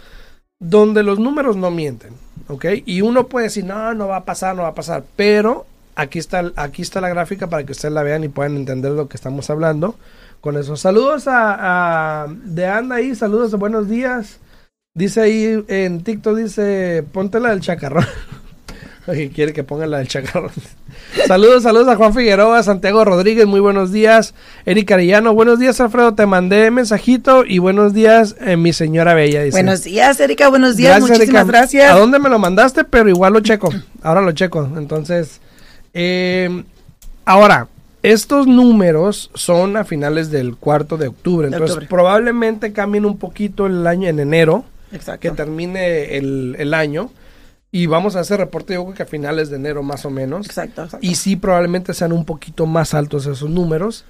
Donde 0.59 1.01
los 1.01 1.17
números 1.17 1.55
no 1.55 1.71
mienten. 1.71 2.13
¿Ok? 2.49 2.65
Y 2.85 3.01
uno 3.01 3.27
puede 3.27 3.45
decir, 3.47 3.65
no, 3.65 3.95
no 3.95 4.07
va 4.07 4.17
a 4.17 4.25
pasar, 4.25 4.55
no 4.55 4.61
va 4.61 4.69
a 4.69 4.75
pasar. 4.75 5.05
Pero 5.15 5.65
aquí 5.95 6.19
está, 6.19 6.51
aquí 6.55 6.83
está 6.83 7.01
la 7.01 7.09
gráfica 7.09 7.47
para 7.47 7.65
que 7.65 7.71
ustedes 7.71 7.95
la 7.95 8.03
vean 8.03 8.23
y 8.23 8.29
puedan 8.29 8.57
entender 8.57 8.91
lo 8.91 9.09
que 9.09 9.17
estamos 9.17 9.49
hablando. 9.49 9.95
Con 10.39 10.55
eso, 10.55 10.75
saludos 10.75 11.27
a, 11.27 12.25
a 12.25 12.27
de 12.27 12.67
Anda 12.67 12.97
ahí, 12.97 13.15
saludos, 13.15 13.51
buenos 13.55 13.89
días. 13.89 14.39
Dice 14.97 15.21
ahí 15.21 15.63
en 15.67 16.01
TikTok, 16.01 16.35
dice, 16.35 17.05
ponte 17.11 17.39
la 17.39 17.49
del 17.49 17.61
chacarrón. 17.61 18.03
Oye, 19.07 19.29
quiere 19.29 19.53
que 19.53 19.63
ponga 19.63 19.85
la 19.85 19.99
del 19.99 20.07
chacarrón. 20.07 20.49
saludos, 21.27 21.61
saludos 21.61 21.87
a 21.87 21.95
Juan 21.95 22.15
Figueroa, 22.15 22.63
Santiago 22.63 23.05
Rodríguez, 23.05 23.45
muy 23.45 23.59
buenos 23.59 23.91
días. 23.91 24.33
Eric 24.65 24.91
Arellano, 24.91 25.35
buenos 25.35 25.59
días, 25.59 25.79
Alfredo, 25.79 26.15
te 26.15 26.25
mandé 26.25 26.71
mensajito 26.71 27.45
y 27.45 27.59
buenos 27.59 27.93
días, 27.93 28.37
eh, 28.41 28.57
mi 28.57 28.73
señora 28.73 29.13
Bella. 29.13 29.43
Dice. 29.43 29.55
Buenos 29.55 29.83
días, 29.83 30.19
Erika. 30.19 30.49
Buenos 30.49 30.75
días. 30.77 30.97
Gracias, 30.97 31.09
Muchísimas 31.19 31.43
Erika. 31.43 31.57
gracias. 31.59 31.91
¿A 31.91 31.99
dónde 31.99 32.17
me 32.17 32.29
lo 32.29 32.39
mandaste? 32.39 32.83
Pero 32.83 33.07
igual 33.07 33.33
lo 33.33 33.41
checo. 33.41 33.69
Ahora 34.01 34.21
lo 34.21 34.31
checo. 34.31 34.67
Entonces, 34.77 35.41
eh, 35.93 36.63
ahora, 37.23 37.67
estos 38.01 38.47
números 38.47 39.29
son 39.35 39.77
a 39.77 39.83
finales 39.83 40.31
del 40.31 40.55
cuarto 40.55 40.97
de 40.97 41.09
octubre. 41.09 41.49
De 41.49 41.53
Entonces, 41.53 41.75
octubre. 41.77 41.87
probablemente 41.87 42.73
cambien 42.73 43.05
un 43.05 43.19
poquito 43.19 43.67
el 43.67 43.85
año 43.85 44.09
en 44.09 44.19
enero, 44.19 44.65
Exacto. 44.91 45.21
que 45.21 45.31
termine 45.31 46.17
el, 46.17 46.55
el 46.59 46.73
año. 46.73 47.09
Y 47.71 47.85
vamos 47.85 48.15
a 48.15 48.21
hacer 48.21 48.39
reporte, 48.39 48.73
yo 48.73 48.83
creo 48.85 48.95
que 48.95 49.03
a 49.03 49.05
finales 49.05 49.49
de 49.49 49.57
enero 49.57 49.83
más 49.83 50.05
o 50.05 50.09
menos. 50.09 50.45
Exacto, 50.45 50.83
exacto. 50.83 51.05
Y 51.05 51.15
sí, 51.15 51.35
probablemente 51.35 51.93
sean 51.93 52.13
un 52.13 52.23
poquito 52.23 52.65
más 52.65 52.93
altos 52.93 53.25
esos 53.25 53.49
números. 53.49 54.05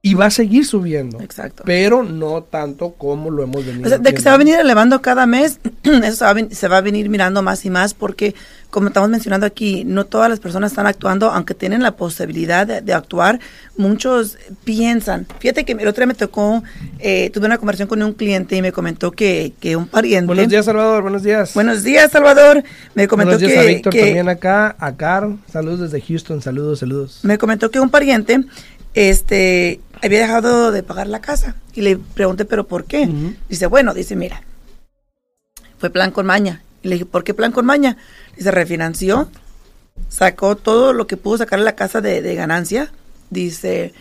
Y 0.00 0.14
va 0.14 0.26
a 0.26 0.30
seguir 0.30 0.64
subiendo. 0.64 1.20
Exacto. 1.20 1.64
Pero 1.66 2.04
no 2.04 2.44
tanto 2.44 2.92
como 2.92 3.30
lo 3.30 3.42
hemos 3.42 3.66
venido 3.66 3.84
O 3.86 3.88
sea, 3.88 3.98
de 3.98 4.14
que 4.14 4.22
se 4.22 4.28
va 4.28 4.36
a 4.36 4.38
venir 4.38 4.54
elevando 4.54 5.02
cada 5.02 5.26
mes, 5.26 5.58
eso 5.82 6.12
se 6.16 6.24
va, 6.24 6.34
se 6.50 6.68
va 6.68 6.76
a 6.76 6.80
venir 6.80 7.08
mirando 7.08 7.42
más 7.42 7.64
y 7.64 7.70
más 7.70 7.94
porque, 7.94 8.32
como 8.70 8.86
estamos 8.86 9.10
mencionando 9.10 9.44
aquí, 9.44 9.82
no 9.84 10.04
todas 10.06 10.30
las 10.30 10.38
personas 10.38 10.70
están 10.70 10.86
actuando, 10.86 11.32
aunque 11.32 11.54
tienen 11.54 11.82
la 11.82 11.96
posibilidad 11.96 12.64
de, 12.64 12.80
de 12.80 12.94
actuar, 12.94 13.40
muchos 13.76 14.38
piensan. 14.62 15.26
Fíjate 15.40 15.64
que 15.64 15.72
el 15.72 15.88
otro 15.88 16.02
día 16.02 16.06
me 16.06 16.14
tocó, 16.14 16.62
eh, 17.00 17.30
tuve 17.30 17.46
una 17.46 17.58
conversación 17.58 17.88
con 17.88 18.00
un 18.00 18.12
cliente 18.12 18.54
y 18.54 18.62
me 18.62 18.70
comentó 18.70 19.10
que, 19.10 19.52
que 19.58 19.74
un 19.74 19.88
pariente... 19.88 20.26
Buenos 20.28 20.48
días, 20.48 20.64
Salvador. 20.64 21.02
Buenos 21.02 21.24
días. 21.24 21.54
Buenos 21.54 21.82
días, 21.82 22.12
Salvador. 22.12 22.62
Me 22.94 23.08
comentó 23.08 23.32
Buenos 23.32 23.40
días 23.40 23.52
que, 23.52 23.58
a 23.58 23.74
Víctor 23.74 23.92
que- 23.92 24.00
también 24.04 24.28
acá, 24.28 24.76
a 24.78 24.94
Car. 24.94 25.28
Saludos 25.52 25.90
desde 25.90 26.00
Houston. 26.06 26.40
Saludos, 26.40 26.78
saludos. 26.78 27.18
me 27.24 27.36
comentó 27.36 27.68
que 27.72 27.80
un 27.80 27.90
pariente 27.90 28.44
este 28.94 29.80
había 30.02 30.20
dejado 30.20 30.70
de 30.72 30.82
pagar 30.82 31.06
la 31.06 31.20
casa 31.20 31.56
y 31.74 31.82
le 31.82 31.96
pregunté 31.96 32.44
pero 32.44 32.66
por 32.66 32.84
qué 32.84 33.08
dice 33.48 33.66
bueno 33.66 33.94
dice 33.94 34.16
mira 34.16 34.42
fue 35.78 35.90
plan 35.90 36.10
con 36.10 36.26
maña 36.26 36.62
y 36.82 36.88
le 36.88 36.94
dije 36.94 37.06
por 37.06 37.24
qué 37.24 37.34
plan 37.34 37.52
con 37.52 37.66
maña 37.66 37.96
dice 38.36 38.50
refinanció 38.50 39.30
sacó 40.08 40.56
todo 40.56 40.92
lo 40.92 41.06
que 41.06 41.16
pudo 41.16 41.38
sacar 41.38 41.58
de 41.58 41.64
la 41.64 41.74
casa 41.74 42.00
de, 42.00 42.22
de 42.22 42.34
ganancia 42.34 42.92
dice 43.30 43.92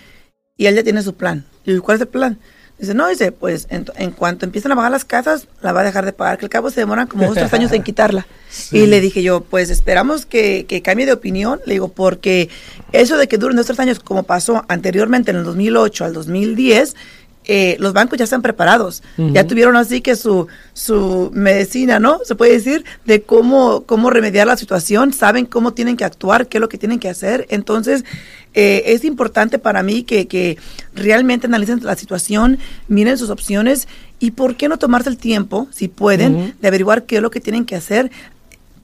y 0.55 0.67
él 0.67 0.75
ya 0.75 0.83
tiene 0.83 1.01
su 1.01 1.15
plan 1.15 1.45
y 1.65 1.77
cuál 1.79 1.95
es 1.95 2.01
el 2.01 2.07
plan 2.07 2.39
dice 2.79 2.93
no 2.93 3.07
dice 3.07 3.31
pues 3.31 3.67
en, 3.69 3.85
en 3.95 4.11
cuanto 4.11 4.45
empiezan 4.45 4.71
a 4.71 4.75
bajar 4.75 4.91
las 4.91 5.05
casas 5.05 5.47
la 5.61 5.73
va 5.73 5.81
a 5.81 5.83
dejar 5.83 6.05
de 6.05 6.13
pagar 6.13 6.37
que 6.37 6.45
al 6.45 6.49
cabo 6.49 6.69
se 6.69 6.79
demoran 6.79 7.07
como 7.07 7.25
dos 7.25 7.35
tres 7.35 7.53
años 7.53 7.71
en 7.71 7.83
quitarla 7.89 8.27
Sí. 8.49 8.77
y 8.77 8.87
le 8.87 9.01
dije 9.01 9.21
yo, 9.21 9.41
pues 9.41 9.69
esperamos 9.69 10.25
que, 10.25 10.65
que 10.67 10.81
cambie 10.81 11.05
de 11.05 11.11
opinión. 11.11 11.59
Le 11.65 11.73
digo, 11.73 11.89
porque 11.89 12.49
eso 12.93 13.17
de 13.17 13.27
que 13.27 13.37
duren 13.37 13.57
dos 13.57 13.65
tres 13.65 13.79
años, 13.79 13.99
como 13.99 14.23
pasó 14.23 14.63
anteriormente 14.69 15.31
en 15.31 15.37
el 15.37 15.43
2008 15.43 16.05
al 16.05 16.13
2010, 16.13 16.95
eh, 17.43 17.75
los 17.79 17.91
bancos 17.93 18.17
ya 18.17 18.23
están 18.23 18.41
preparados. 18.41 19.03
Ya 19.17 19.45
tuvieron 19.45 19.75
así 19.75 19.99
que 20.01 20.15
su, 20.15 20.47
su 20.73 21.29
medicina, 21.33 21.99
¿no? 21.99 22.19
Se 22.23 22.35
puede 22.35 22.53
decir, 22.53 22.85
de 23.05 23.21
cómo, 23.21 23.83
cómo 23.85 24.09
remediar 24.09 24.47
la 24.47 24.55
situación. 24.57 25.11
Saben 25.13 25.45
cómo 25.45 25.73
tienen 25.73 25.97
que 25.97 26.05
actuar, 26.05 26.47
qué 26.47 26.57
es 26.57 26.61
lo 26.61 26.69
que 26.69 26.77
tienen 26.77 26.99
que 26.99 27.09
hacer. 27.09 27.45
Entonces, 27.49 28.05
eh, 28.59 28.95
es 28.95 29.05
importante 29.05 29.59
para 29.59 29.83
mí 29.83 30.01
que, 30.01 30.27
que 30.27 30.57
realmente 30.95 31.45
analicen 31.45 31.79
la 31.83 31.95
situación, 31.95 32.57
miren 32.87 33.15
sus 33.15 33.29
opciones 33.29 33.87
y 34.19 34.31
por 34.31 34.55
qué 34.55 34.67
no 34.67 34.79
tomarse 34.79 35.09
el 35.09 35.17
tiempo, 35.17 35.67
si 35.69 35.87
pueden, 35.87 36.55
de 36.59 36.67
averiguar 36.67 37.03
qué 37.03 37.17
es 37.17 37.21
lo 37.21 37.29
que 37.29 37.39
tienen 37.39 37.65
que 37.65 37.75
hacer. 37.75 38.09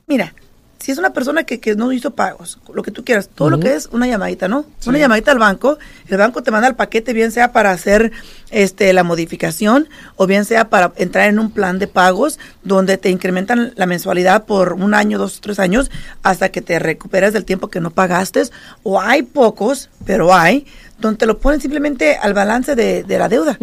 Mira, 0.06 0.36
si 0.84 0.92
es 0.92 0.98
una 0.98 1.14
persona 1.14 1.46
que, 1.46 1.62
que 1.62 1.76
no 1.76 1.94
hizo 1.94 2.12
pagos, 2.12 2.60
lo 2.74 2.84
que 2.84 2.92
tú 2.92 3.06
quieras, 3.06 3.30
todo 3.34 3.50
lo 3.50 3.58
que 3.58 3.74
es 3.74 3.88
una 3.94 4.06
llamadita, 4.06 4.50
¿no? 4.50 4.66
Sí. 4.80 4.90
Una 4.90 4.98
llamadita 4.98 5.32
al 5.32 5.40
banco, 5.40 5.78
el 6.10 6.18
banco 6.18 6.44
te 6.44 6.52
manda 6.52 6.68
el 6.68 6.76
paquete, 6.76 7.14
bien 7.14 7.32
sea 7.32 7.54
para 7.54 7.72
hacer 7.72 8.12
este 8.52 8.92
la 8.92 9.06
modificación 9.06 9.88
o 10.18 10.28
bien 10.28 10.44
sea 10.44 10.68
para 10.70 10.92
entrar 10.98 11.30
en 11.30 11.40
un 11.40 11.52
plan 11.52 11.80
de 11.80 11.88
pagos 11.88 12.38
donde 12.66 12.98
te 12.98 13.10
incrementan 13.10 13.72
la 13.78 13.86
mensualidad 13.86 14.44
por 14.44 14.74
un 14.74 14.94
año, 14.94 15.18
dos, 15.18 15.40
tres 15.40 15.58
años, 15.58 15.90
hasta 16.22 16.50
que 16.50 16.62
te 16.62 16.78
recuperas 16.80 17.32
del 17.32 17.46
tiempo 17.46 17.70
que 17.70 17.80
no 17.80 17.92
pagaste. 17.92 18.44
O 18.84 19.00
hay 19.00 19.24
pocos, 19.24 19.90
pero 20.06 20.36
hay, 20.36 20.66
donde 21.00 21.20
te 21.20 21.26
lo 21.26 21.38
ponen 21.38 21.62
simplemente 21.62 22.18
al 22.18 22.34
balance 22.34 22.76
de, 22.76 23.04
de 23.04 23.18
la 23.18 23.30
deuda. 23.30 23.58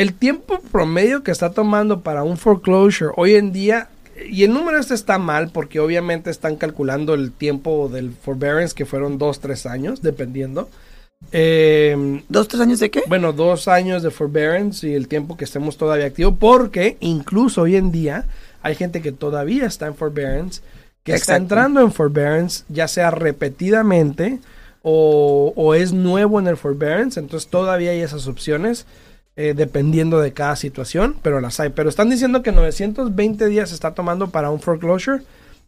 el 0.00 0.14
tiempo 0.14 0.60
promedio 0.72 1.22
que 1.22 1.30
está 1.30 1.50
tomando 1.50 2.00
para 2.00 2.22
un 2.22 2.38
foreclosure 2.38 3.12
hoy 3.16 3.34
en 3.34 3.52
día, 3.52 3.90
y 4.30 4.44
el 4.44 4.54
número 4.54 4.78
este 4.78 4.94
está 4.94 5.18
mal 5.18 5.50
porque 5.50 5.78
obviamente 5.78 6.30
están 6.30 6.56
calculando 6.56 7.12
el 7.12 7.32
tiempo 7.32 7.90
del 7.90 8.12
forbearance 8.12 8.74
que 8.74 8.86
fueron 8.86 9.18
dos, 9.18 9.40
tres 9.40 9.66
años, 9.66 10.00
dependiendo. 10.00 10.70
Eh, 11.32 12.22
¿Dos, 12.30 12.48
tres 12.48 12.62
años 12.62 12.80
de 12.80 12.90
qué? 12.90 13.02
bueno, 13.08 13.34
dos 13.34 13.68
años 13.68 14.02
de 14.02 14.10
forbearance 14.10 14.88
y 14.88 14.94
el 14.94 15.06
tiempo 15.06 15.36
que 15.36 15.44
estemos 15.44 15.76
todavía 15.76 16.06
activos, 16.06 16.34
porque 16.40 16.96
incluso 17.00 17.60
hoy 17.60 17.76
en 17.76 17.92
día 17.92 18.24
hay 18.62 18.76
gente 18.76 19.02
que 19.02 19.12
todavía 19.12 19.66
está 19.66 19.86
en 19.86 19.94
forbearance 19.94 20.62
que 21.04 21.12
está 21.12 21.36
entrando 21.36 21.82
en 21.82 21.92
forbearance, 21.92 22.64
ya 22.70 22.88
sea 22.88 23.10
repetidamente 23.10 24.38
o, 24.80 25.52
o 25.56 25.74
es 25.74 25.92
nuevo 25.92 26.40
en 26.40 26.46
el 26.46 26.56
forbearance, 26.56 27.20
entonces 27.20 27.50
todavía 27.50 27.90
hay 27.90 28.00
esas 28.00 28.26
opciones. 28.26 28.86
Eh, 29.42 29.54
dependiendo 29.54 30.20
de 30.20 30.34
cada 30.34 30.54
situación, 30.54 31.16
pero 31.22 31.40
las 31.40 31.60
hay. 31.60 31.70
Pero 31.70 31.88
están 31.88 32.10
diciendo 32.10 32.42
que 32.42 32.52
920 32.52 33.46
días 33.46 33.70
se 33.70 33.74
está 33.74 33.94
tomando 33.94 34.28
para 34.28 34.50
un 34.50 34.60
foreclosure, 34.60 35.22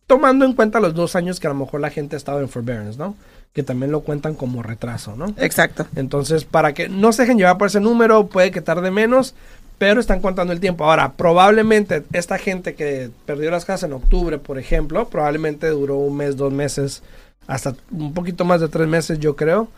tomando 0.06 0.44
en 0.44 0.52
cuenta 0.52 0.78
los 0.78 0.92
dos 0.92 1.16
años 1.16 1.40
que 1.40 1.46
a 1.46 1.50
lo 1.50 1.56
mejor 1.56 1.80
la 1.80 1.88
gente 1.88 2.14
ha 2.14 2.18
estado 2.18 2.40
en 2.40 2.50
forbearance, 2.50 2.98
¿no? 2.98 3.16
Que 3.54 3.62
también 3.62 3.90
lo 3.90 4.00
cuentan 4.00 4.34
como 4.34 4.62
retraso, 4.62 5.16
¿no? 5.16 5.34
Exacto. 5.38 5.86
Entonces, 5.96 6.44
para 6.44 6.74
que 6.74 6.90
no 6.90 7.14
se 7.14 7.22
dejen 7.22 7.38
llevar 7.38 7.56
por 7.56 7.68
ese 7.68 7.80
número, 7.80 8.26
puede 8.26 8.50
que 8.50 8.60
tarde 8.60 8.90
menos, 8.90 9.34
pero 9.78 10.00
están 10.00 10.20
contando 10.20 10.52
el 10.52 10.60
tiempo. 10.60 10.84
Ahora, 10.84 11.12
probablemente 11.12 12.02
esta 12.12 12.36
gente 12.36 12.74
que 12.74 13.08
perdió 13.24 13.50
las 13.50 13.64
casas 13.64 13.88
en 13.88 13.94
octubre, 13.94 14.36
por 14.36 14.58
ejemplo, 14.58 15.08
probablemente 15.08 15.68
duró 15.68 15.96
un 15.96 16.18
mes, 16.18 16.36
dos 16.36 16.52
meses, 16.52 17.02
hasta 17.46 17.74
un 17.90 18.12
poquito 18.12 18.44
más 18.44 18.60
de 18.60 18.68
tres 18.68 18.86
meses, 18.86 19.18
yo 19.18 19.34
creo. 19.34 19.68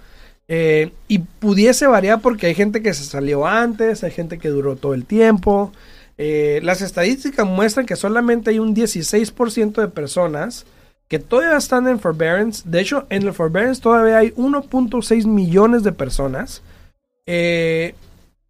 Eh, 0.49 0.93
y 1.09 1.21
pudiese 1.21 1.87
variar 1.87 2.21
porque 2.21 2.47
hay 2.49 2.55
gente 2.55 2.83
que 2.83 2.93
se 2.93 3.05
salió 3.05 3.47
antes, 3.47 4.05
hay 4.05 4.11
gente 4.11 4.39
que 4.39 4.49
duró 4.49 4.77
todo 4.77 4.95
el 4.95 5.05
tiempo. 5.07 5.73
Eh, 6.19 6.61
las 6.63 6.81
estadísticas 6.83 7.47
muestran 7.47 7.87
que 7.87 7.97
solamente 7.97 8.51
hay 8.51 8.59
un 8.59 8.75
16% 8.75 9.81
de 9.81 9.89
personas 9.89 10.67
que 11.09 11.19
todavía 11.19 11.57
están 11.57 11.89
en 11.89 11.99
forbearance. 11.99 12.63
De 12.65 12.81
hecho, 12.81 13.07
en 13.11 13.23
el 13.23 13.33
forbearance 13.33 13.81
todavía 13.81 14.19
hay 14.19 14.31
1.6 14.33 15.27
millones 15.27 15.83
de 15.83 15.93
personas. 15.93 16.63
Eh, 17.27 17.95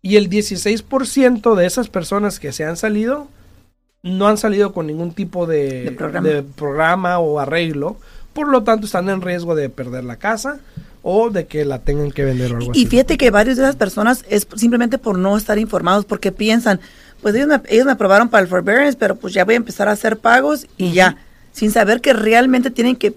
y 0.02 0.16
el 0.16 0.28
16% 0.28 1.54
de 1.54 1.66
esas 1.66 1.88
personas 1.88 2.38
que 2.38 2.52
se 2.52 2.64
han 2.64 2.76
salido 2.76 3.28
no 4.02 4.28
han 4.28 4.36
salido 4.36 4.74
con 4.74 4.86
ningún 4.86 5.14
tipo 5.14 5.46
de, 5.46 5.84
De 5.84 5.92
programa. 5.92 6.28
de 6.28 6.42
programa 6.42 7.18
o 7.18 7.40
arreglo. 7.40 7.96
Por 8.34 8.48
lo 8.48 8.62
tanto, 8.64 8.86
están 8.86 9.08
en 9.08 9.22
riesgo 9.22 9.54
de 9.54 9.70
perder 9.70 10.04
la 10.04 10.16
casa 10.16 10.58
o 11.02 11.30
de 11.30 11.46
que 11.46 11.64
la 11.64 11.78
tengan 11.78 12.10
que 12.10 12.24
vender 12.24 12.52
o 12.52 12.56
algo 12.56 12.72
Y 12.74 12.80
así. 12.82 12.86
fíjate 12.86 13.16
que 13.16 13.30
varias 13.30 13.56
de 13.56 13.62
esas 13.62 13.76
personas 13.76 14.24
es 14.28 14.46
simplemente 14.56 14.98
por 14.98 15.18
no 15.18 15.36
estar 15.36 15.58
informados, 15.58 16.04
porque 16.04 16.32
piensan, 16.32 16.80
pues 17.22 17.34
ellos 17.34 17.46
me, 17.48 17.60
ellos 17.68 17.86
me 17.86 17.92
aprobaron 17.92 18.28
para 18.28 18.42
el 18.42 18.48
forbearance, 18.48 18.96
pero 18.98 19.14
pues 19.16 19.32
ya 19.32 19.44
voy 19.44 19.54
a 19.54 19.58
empezar 19.58 19.88
a 19.88 19.92
hacer 19.92 20.18
pagos 20.18 20.66
y 20.76 20.92
ya, 20.92 21.16
sin 21.52 21.70
saber 21.70 22.00
que 22.00 22.12
realmente 22.12 22.70
tienen 22.70 22.96
que, 22.96 23.14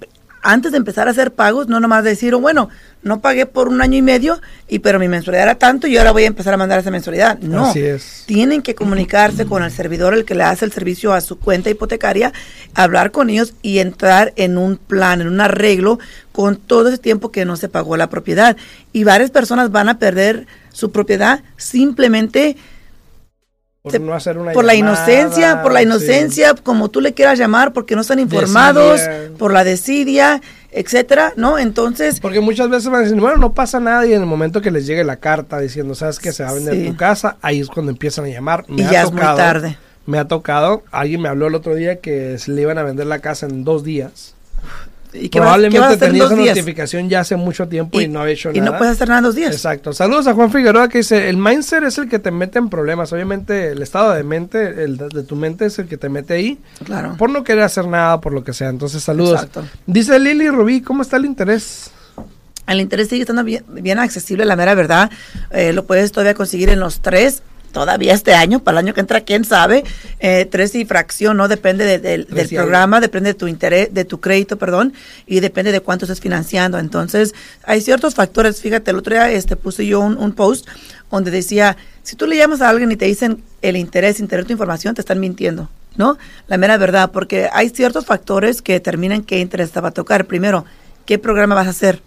antes 0.48 0.72
de 0.72 0.78
empezar 0.78 1.10
a 1.10 1.12
hacer 1.12 1.34
pagos, 1.34 1.68
no 1.68 1.82
nomás 1.82 2.06
decir, 2.06 2.34
oh, 2.34 2.40
bueno, 2.40 2.70
no 3.04 3.20
pagué 3.20 3.46
por 3.46 3.68
un 3.68 3.82
año 3.82 3.98
y 3.98 4.02
medio, 4.02 4.40
y 4.70 4.80
pero 4.80 4.98
mi 4.98 5.10
mensualidad 5.10 5.44
era 5.44 5.56
tanto 5.56 5.88
y 5.88 5.98
ahora 5.98 6.14
voy 6.14 6.24
a 6.24 6.28
empezar 6.28 6.54
a 6.54 6.58
mandar 6.58 6.80
esa 6.80 6.90
mensualidad. 6.90 7.38
No, 7.40 7.66
Así 7.66 7.82
es. 7.82 8.24
tienen 8.28 8.62
que 8.62 8.74
comunicarse 8.74 9.46
con 9.46 9.62
el 9.62 9.72
servidor, 9.72 10.14
el 10.14 10.24
que 10.24 10.36
le 10.36 10.44
hace 10.44 10.64
el 10.64 10.72
servicio 10.72 11.12
a 11.12 11.20
su 11.20 11.38
cuenta 11.38 11.70
hipotecaria, 11.70 12.32
hablar 12.76 13.12
con 13.12 13.30
ellos 13.30 13.56
y 13.62 13.80
entrar 13.80 14.32
en 14.38 14.58
un 14.58 14.78
plan, 14.78 15.20
en 15.20 15.28
un 15.28 15.42
arreglo 15.42 16.00
con 16.32 16.56
todo 16.56 16.88
ese 16.88 16.98
tiempo 16.98 17.30
que 17.30 17.44
no 17.44 17.58
se 17.58 17.68
pagó 17.68 17.98
la 17.98 18.10
propiedad. 18.10 18.56
Y 18.94 19.04
varias 19.04 19.32
personas 19.32 19.70
van 19.72 19.90
a 19.90 20.00
perder 20.00 20.48
su 20.72 20.94
propiedad 20.94 21.44
simplemente 21.58 22.56
Por 23.88 23.92
se- 23.92 24.00
no 24.00 24.14
hacer 24.14 24.38
una 24.38 24.52
por 24.54 24.64
la 24.66 24.76
inocencia, 24.76 25.62
por 25.62 25.72
la 25.74 25.80
sí. 25.80 25.86
inocencia, 25.86 26.54
como 26.64 26.90
tú 26.90 27.02
le 27.02 27.14
quieras 27.14 27.38
llamar, 27.40 27.74
porque 27.74 27.96
no 27.96 28.02
están 28.02 28.20
informados, 28.20 29.02
por 29.38 29.52
la 29.54 29.64
desidia, 29.64 30.42
etcétera, 30.72 31.34
¿no? 31.36 31.58
Entonces, 31.58 32.20
Porque 32.20 32.40
muchas 32.40 32.70
veces 32.70 32.90
van 32.90 33.02
a 33.02 33.04
decir, 33.04 33.20
bueno, 33.20 33.38
no 33.38 33.54
pasa 33.54 33.80
nada 33.80 34.06
y 34.06 34.14
en 34.14 34.22
el 34.22 34.28
momento 34.28 34.62
que 34.62 34.70
les 34.72 34.86
llegue 34.86 35.04
la 35.04 35.16
carta 35.18 35.60
diciendo, 35.60 35.96
sabes 35.96 36.20
que 36.20 36.32
se 36.32 36.44
va 36.44 36.50
a 36.50 36.54
vender 36.54 36.76
Sí. 36.76 36.88
tu 36.92 36.96
casa, 36.98 37.38
ahí 37.42 37.60
es 37.62 37.68
cuando 37.68 37.92
empiezan 37.92 38.26
a 38.26 38.28
llamar. 38.30 38.66
Me 38.68 38.82
y 38.84 38.86
ha 38.86 38.92
ya 38.92 39.02
es 39.04 39.12
muy 39.12 39.22
tarde. 39.22 39.78
Me 40.06 40.20
ha 40.20 40.26
tocado, 40.28 40.84
alguien 40.92 41.22
me 41.22 41.30
habló 41.30 41.48
el 41.48 41.56
otro 41.56 41.76
día 41.76 41.98
que 41.98 42.38
se 42.38 42.52
le 42.52 42.62
iban 42.62 42.78
a 42.78 42.84
vender 42.84 43.08
la 43.08 43.20
casa 43.20 43.46
en 43.46 43.64
dos 43.64 43.84
días. 43.84 44.36
¿Y 45.20 45.30
qué 45.30 45.40
vas- 45.40 45.48
qué 45.58 45.70
Probablemente 45.70 45.80
vas 45.80 45.90
a 45.92 45.94
hacer 45.96 46.08
tenía 46.10 46.26
esa 46.26 46.36
días? 46.36 46.56
notificación 46.56 47.10
ya 47.10 47.20
hace 47.22 47.36
mucho 47.36 47.68
tiempo 47.68 48.00
y, 48.00 48.08
no 48.08 48.22
había 48.22 48.34
hecho 48.34 48.52
y 48.54 48.60
nada. 48.60 48.72
no 48.72 48.78
puedes 48.78 48.94
hacer 48.96 49.08
nada 49.08 49.20
en 49.20 49.24
dos 49.26 49.36
días. 49.36 49.52
Exacto. 49.54 49.94
Saludos 49.94 50.28
a 50.28 50.34
Juan 50.34 50.52
Figueroa 50.52 50.88
que 50.90 51.00
dice, 51.00 51.30
el 51.30 51.38
mindset 51.38 51.84
es 51.84 51.98
el 51.98 52.08
que 52.10 52.20
te 52.20 52.32
mete 52.32 52.60
en 52.60 52.70
problemas. 52.70 53.12
Obviamente 53.14 53.70
el 53.72 53.82
estado 53.82 54.12
de 54.14 54.24
mente, 54.24 54.84
el 54.84 54.98
de, 54.98 55.10
de 55.10 55.24
tu 55.24 55.36
mente 55.36 55.66
es 55.66 55.80
el 55.80 55.88
que 55.88 55.98
te 55.98 56.10
mete 56.10 56.34
ahí 56.36 56.58
Claro. 56.84 57.16
por 57.18 57.30
no 57.30 57.44
querer 57.44 57.64
hacer 57.64 57.88
nada, 57.88 58.22
por 58.22 58.34
lo 58.34 58.44
que 58.44 58.54
sea. 58.54 58.70
Entonces, 58.70 59.04
saludos. 59.04 59.36
Exacto. 59.44 59.64
Dice 59.86 60.20
Lili 60.20 60.50
Rubí, 60.50 60.82
¿cómo 60.82 61.02
está 61.02 61.18
el 61.18 61.26
interés? 61.26 61.92
El 62.68 62.82
interés 62.82 63.08
sigue 63.08 63.22
estando 63.22 63.44
bien, 63.46 63.64
bien 63.70 63.98
accesible, 63.98 64.44
la 64.44 64.56
mera 64.58 64.76
verdad. 64.76 65.10
Eh, 65.52 65.72
lo 65.72 65.86
puedes 65.86 66.12
todavía 66.12 66.34
conseguir 66.34 66.68
en 66.70 66.80
los 66.82 67.00
tres, 67.02 67.42
todavía 67.80 68.14
este 68.14 68.34
año, 68.34 68.60
para 68.60 68.80
el 68.80 68.86
año 68.86 68.94
que 68.94 69.02
entra, 69.02 69.22
quién 69.22 69.46
sabe. 69.46 69.84
Eh, 70.20 70.46
tres 70.50 70.74
y 70.76 70.86
fracción, 70.86 71.38
¿no? 71.38 71.48
Depende 71.48 71.86
de- 71.86 72.00
del- 72.00 72.28
algo. 72.30 72.64
programa, 72.64 73.00
depende 73.00 73.30
de 73.30 73.34
tu 73.36 73.48
interés, 73.48 73.94
de 73.94 74.04
tu 74.06 74.20
crédito, 74.20 74.58
perdón, 74.58 74.94
y 75.26 75.40
depende 75.40 75.72
de 75.72 75.80
cuánto 75.80 76.06
estés 76.06 76.20
financiando. 76.20 76.80
Entonces, 76.80 77.34
hay 77.64 77.82
ciertos 77.82 78.16
factores. 78.16 78.62
Fíjate, 78.62 78.92
el 78.92 78.98
otro 78.98 79.14
día 79.14 79.30
este, 79.32 79.56
puse 79.56 79.86
yo 79.86 80.00
un, 80.00 80.18
un 80.18 80.32
post 80.34 80.68
donde 81.12 81.32
decía, 81.32 81.78
si 82.04 82.16
tú 82.16 82.26
le 82.28 82.36
llamas 82.38 82.62
a 82.62 82.70
alguien 82.70 82.92
y 82.92 82.96
te 82.98 83.06
dicen 83.06 83.44
el 83.62 83.78
interés 83.78 84.18
sin 84.18 84.28
tener 84.28 84.46
tu 84.46 84.52
información, 84.54 84.96
te 84.96 85.02
están 85.02 85.20
mintiendo. 85.20 85.70
¿No? 85.96 86.16
La 86.48 86.58
mera 86.58 86.78
verdad, 86.78 87.10
porque 87.12 87.50
hay 87.52 87.70
ciertos 87.70 88.06
factores 88.06 88.62
que 88.62 88.74
determinan 88.74 89.24
qué 89.24 89.40
interés 89.40 89.72
te 89.72 89.82
va 89.82 89.88
a 89.90 89.92
tocar. 89.92 90.26
Primero, 90.26 90.64
¿qué 91.08 91.18
programa 91.18 91.56
vas 91.56 91.66
a 91.66 91.72
hacer? 91.72 92.04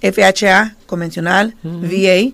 FHA, 0.00 0.76
convencional, 0.86 1.56
VA, 1.64 2.32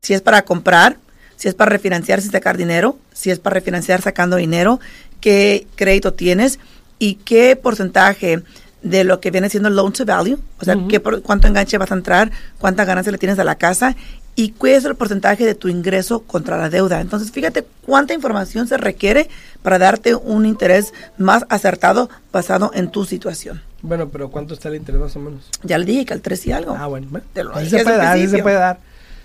si 0.00 0.14
es 0.14 0.20
para 0.20 0.42
comprar, 0.42 0.96
si 1.42 1.48
es 1.48 1.56
para 1.56 1.70
refinanciar 1.70 2.20
sin 2.20 2.30
sacar 2.30 2.56
dinero, 2.56 2.96
si 3.12 3.32
es 3.32 3.40
para 3.40 3.54
refinanciar 3.54 4.00
sacando 4.00 4.36
dinero, 4.36 4.78
qué 5.20 5.66
crédito 5.74 6.12
tienes 6.14 6.60
y 7.00 7.14
qué 7.16 7.56
porcentaje 7.56 8.42
de 8.82 9.02
lo 9.02 9.18
que 9.18 9.32
viene 9.32 9.50
siendo 9.50 9.68
loan 9.68 9.92
to 9.92 10.04
value, 10.04 10.38
o 10.60 10.64
sea, 10.64 10.76
qué 10.88 11.00
por- 11.00 11.20
cuánto 11.22 11.48
enganche 11.48 11.78
vas 11.78 11.90
a 11.90 11.94
entrar, 11.94 12.30
cuánta 12.60 12.84
ganancia 12.84 13.10
le 13.10 13.18
tienes 13.18 13.40
a 13.40 13.44
la 13.44 13.56
casa 13.56 13.96
y 14.36 14.50
cuál 14.50 14.72
es 14.74 14.84
el 14.84 14.94
porcentaje 14.94 15.44
de 15.44 15.56
tu 15.56 15.66
ingreso 15.66 16.20
contra 16.20 16.56
la 16.58 16.70
deuda. 16.70 17.00
Entonces, 17.00 17.32
fíjate 17.32 17.66
cuánta 17.84 18.14
información 18.14 18.68
se 18.68 18.76
requiere 18.76 19.28
para 19.64 19.80
darte 19.80 20.14
un 20.14 20.46
interés 20.46 20.94
más 21.18 21.44
acertado 21.48 22.08
basado 22.30 22.70
en 22.72 22.88
tu 22.92 23.04
situación. 23.04 23.60
Bueno, 23.82 24.10
pero 24.10 24.30
¿cuánto 24.30 24.54
está 24.54 24.68
el 24.68 24.76
interés 24.76 25.00
más 25.00 25.16
o 25.16 25.18
menos? 25.18 25.40
Ya 25.64 25.76
le 25.76 25.86
dije 25.86 26.04
que 26.04 26.12
al 26.14 26.20
3 26.20 26.46
y 26.46 26.52
algo. 26.52 26.76
Ah, 26.78 26.86
bueno. 26.86 27.08
bueno. 27.10 27.26
Te 27.32 27.42
lo 27.42 27.52
se 27.64 27.82
puede 27.82 27.96
dar, 27.96 28.16
se 28.28 28.38
puede 28.44 28.56
dar. 28.56 28.78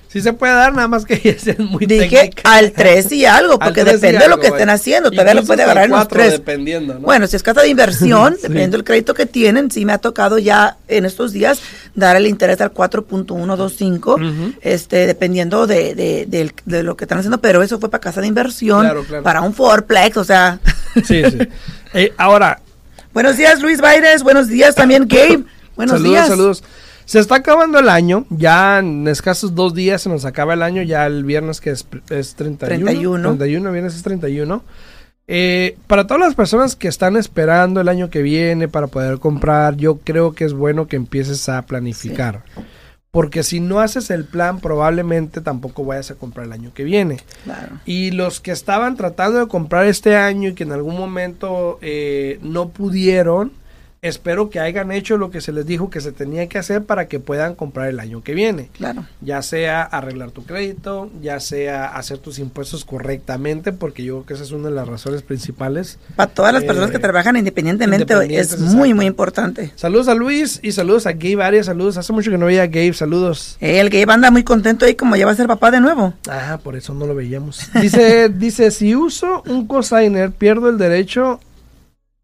Sí 0.09 0.21
se 0.21 0.31
puede 0.31 0.53
dar, 0.53 0.73
nada 0.73 0.87
más 0.87 1.03
que 1.05 1.15
es 1.45 1.59
muy 1.59 1.85
Dije 1.85 2.07
técnica. 2.09 2.49
al 2.49 2.71
3 2.71 3.11
y 3.11 3.25
algo, 3.25 3.53
Al 3.53 3.59
porque 3.59 3.83
depende 3.83 4.19
de 4.19 4.29
lo 4.29 4.39
que 4.39 4.47
estén 4.47 4.69
haciendo. 4.69 5.11
Todavía 5.11 5.33
lo 5.33 5.43
puede 5.43 5.63
agarrar 5.63 5.83
el 5.83 5.91
en 5.91 5.97
los 5.97 5.99
cuatro, 6.07 6.19
3. 6.19 6.31
dependiendo, 6.31 6.93
¿no? 6.93 6.99
Bueno, 7.01 7.27
si 7.27 7.35
es 7.35 7.43
casa 7.43 7.61
de 7.61 7.67
inversión, 7.67 8.35
Sí. 8.37 8.43
dependiendo 8.43 8.77
del 8.77 8.85
crédito 8.85 9.13
que 9.13 9.25
tienen, 9.25 9.69
sí 9.69 9.83
me 9.85 9.91
ha 9.93 9.97
tocado 9.97 10.37
ya 10.39 10.77
en 10.87 11.03
estos 11.05 11.33
días 11.33 11.59
dar 11.93 12.15
el 12.15 12.25
interés 12.25 12.61
al 12.61 12.71
4.125, 12.73 14.13
Ujú. 14.15 14.53
este, 14.61 15.07
dependiendo 15.07 15.67
de, 15.67 15.93
de, 15.95 16.51
de 16.65 16.83
lo 16.83 16.95
que 16.95 17.03
están 17.05 17.17
haciendo, 17.19 17.39
pero 17.39 17.61
eso 17.61 17.79
fue 17.79 17.89
para 17.89 18.01
casa 18.01 18.21
de 18.21 18.27
inversión, 18.27 18.81
Claro, 18.81 19.03
claro. 19.03 19.23
para 19.23 19.41
un 19.41 19.53
fourplex, 19.53 20.17
o 20.17 20.23
sea. 20.23 20.59
Sí, 21.05 21.21
sí. 21.29 21.37
Eh, 21.93 22.11
ahora, 22.17 22.59
buenos 23.13 23.37
días, 23.37 23.61
Luis 23.61 23.79
Baires, 23.81 24.23
buenos 24.23 24.47
días 24.47 24.73
también, 24.73 25.07
Gabe. 25.07 25.43
Buenos 25.75 25.97
saludos, 25.97 26.09
días. 26.11 26.27
saludos. 26.27 26.63
Se 27.07 27.19
está 27.19 27.35
acabando 27.35 27.79
el 27.79 27.87
año, 27.87 28.25
ya 28.29 28.79
en 28.79 29.07
escasos 29.07 29.55
dos 29.55 29.73
días 29.73 30.01
se 30.01 30.09
nos 30.09 30.25
acaba 30.25 30.55
el 30.55 30.61
año, 30.61 30.81
ya 30.81 31.05
el 31.05 31.23
viernes 31.23 31.61
que 31.61 31.69
es, 31.69 31.87
es 32.09 32.35
31. 32.35 32.85
31. 32.85 33.29
31, 33.29 33.71
viernes 33.71 33.95
es 33.95 34.03
31. 34.03 34.61
Eh, 35.25 35.77
para 35.87 36.05
todas 36.05 36.19
las 36.19 36.35
personas 36.35 36.75
que 36.75 36.89
están 36.89 37.15
esperando 37.15 37.79
el 37.79 37.87
año 37.87 38.09
que 38.09 38.21
viene 38.21 38.67
para 38.67 38.87
poder 38.87 39.19
comprar, 39.19 39.77
yo 39.77 39.99
creo 39.99 40.33
que 40.33 40.43
es 40.43 40.51
bueno 40.51 40.89
que 40.89 40.97
empieces 40.97 41.47
a 41.47 41.61
planificar. 41.61 42.43
Porque 43.09 43.43
si 43.43 43.61
no 43.61 43.79
haces 43.79 44.09
el 44.09 44.25
plan, 44.25 44.59
probablemente 44.59 45.39
tampoco 45.39 45.85
vayas 45.85 46.11
a 46.11 46.15
comprar 46.15 46.47
el 46.47 46.51
año 46.51 46.73
que 46.73 46.83
viene. 46.83 47.21
Claro. 47.45 47.79
Y 47.85 48.11
los 48.11 48.41
que 48.41 48.51
estaban 48.51 48.97
tratando 48.97 49.39
de 49.39 49.47
comprar 49.47 49.85
este 49.85 50.17
año 50.17 50.49
y 50.49 50.55
que 50.55 50.63
en 50.63 50.73
algún 50.73 50.97
momento 50.97 51.79
eh, 51.81 52.37
no 52.41 52.67
pudieron, 52.67 53.53
espero 54.01 54.49
que 54.49 54.59
hayan 54.59 54.91
hecho 54.91 55.17
lo 55.17 55.31
que 55.31 55.41
se 55.41 55.51
les 55.51 55.65
dijo 55.65 55.89
que 55.89 56.01
se 56.01 56.11
tenía 56.11 56.47
que 56.47 56.57
hacer 56.57 56.83
para 56.83 57.07
que 57.07 57.19
puedan 57.19 57.55
comprar 57.55 57.87
el 57.89 57.99
año 57.99 58.21
que 58.23 58.33
viene. 58.33 58.69
Claro. 58.77 59.05
Ya 59.21 59.41
sea 59.41 59.81
arreglar 59.83 60.31
tu 60.31 60.43
crédito, 60.45 61.09
ya 61.21 61.39
sea 61.39 61.85
hacer 61.87 62.17
tus 62.19 62.39
impuestos 62.39 62.85
correctamente, 62.85 63.73
porque 63.73 64.03
yo 64.03 64.15
creo 64.15 64.25
que 64.25 64.33
esa 64.35 64.43
es 64.43 64.51
una 64.51 64.69
de 64.69 64.75
las 64.75 64.87
razones 64.87 65.21
principales. 65.23 65.97
Para 66.15 66.31
todas 66.31 66.53
las 66.53 66.63
Eh, 66.63 66.67
personas 66.67 66.91
que 66.91 66.99
trabajan 66.99 67.37
independientemente 67.37 68.13
es 68.13 68.59
muy, 68.59 68.89
exacto. 68.89 68.95
muy 68.95 69.05
importante. 69.05 69.71
Saludos 69.75 70.07
a 70.07 70.13
Luis 70.15 70.59
y 70.61 70.71
saludos 70.71 71.07
a 71.07 71.13
Gabe 71.13 71.43
Arias, 71.43 71.65
saludos. 71.65 71.97
Hace 71.97 72.13
mucho 72.13 72.29
que 72.31 72.37
no 72.37 72.45
veía 72.45 72.63
a 72.63 72.67
Gabe, 72.67 72.93
saludos. 72.93 73.57
El 73.59 73.89
Gabe 73.89 74.13
anda 74.13 74.31
muy 74.31 74.43
contento 74.43 74.85
ahí 74.85 74.95
como 74.95 75.15
ya 75.15 75.25
va 75.25 75.31
a 75.31 75.35
ser 75.35 75.47
papá 75.47 75.71
de 75.71 75.79
nuevo. 75.81 76.13
Ah, 76.29 76.59
por 76.63 76.75
eso 76.75 76.93
no 76.93 77.07
lo 77.07 77.15
veíamos. 77.15 77.61
Dice, 77.81 78.29
dice, 78.33 78.71
si 78.71 78.95
uso 78.95 79.43
un 79.47 79.67
cosigner, 79.67 80.31
pierdo 80.31 80.69
el 80.69 80.77
derecho. 80.77 81.39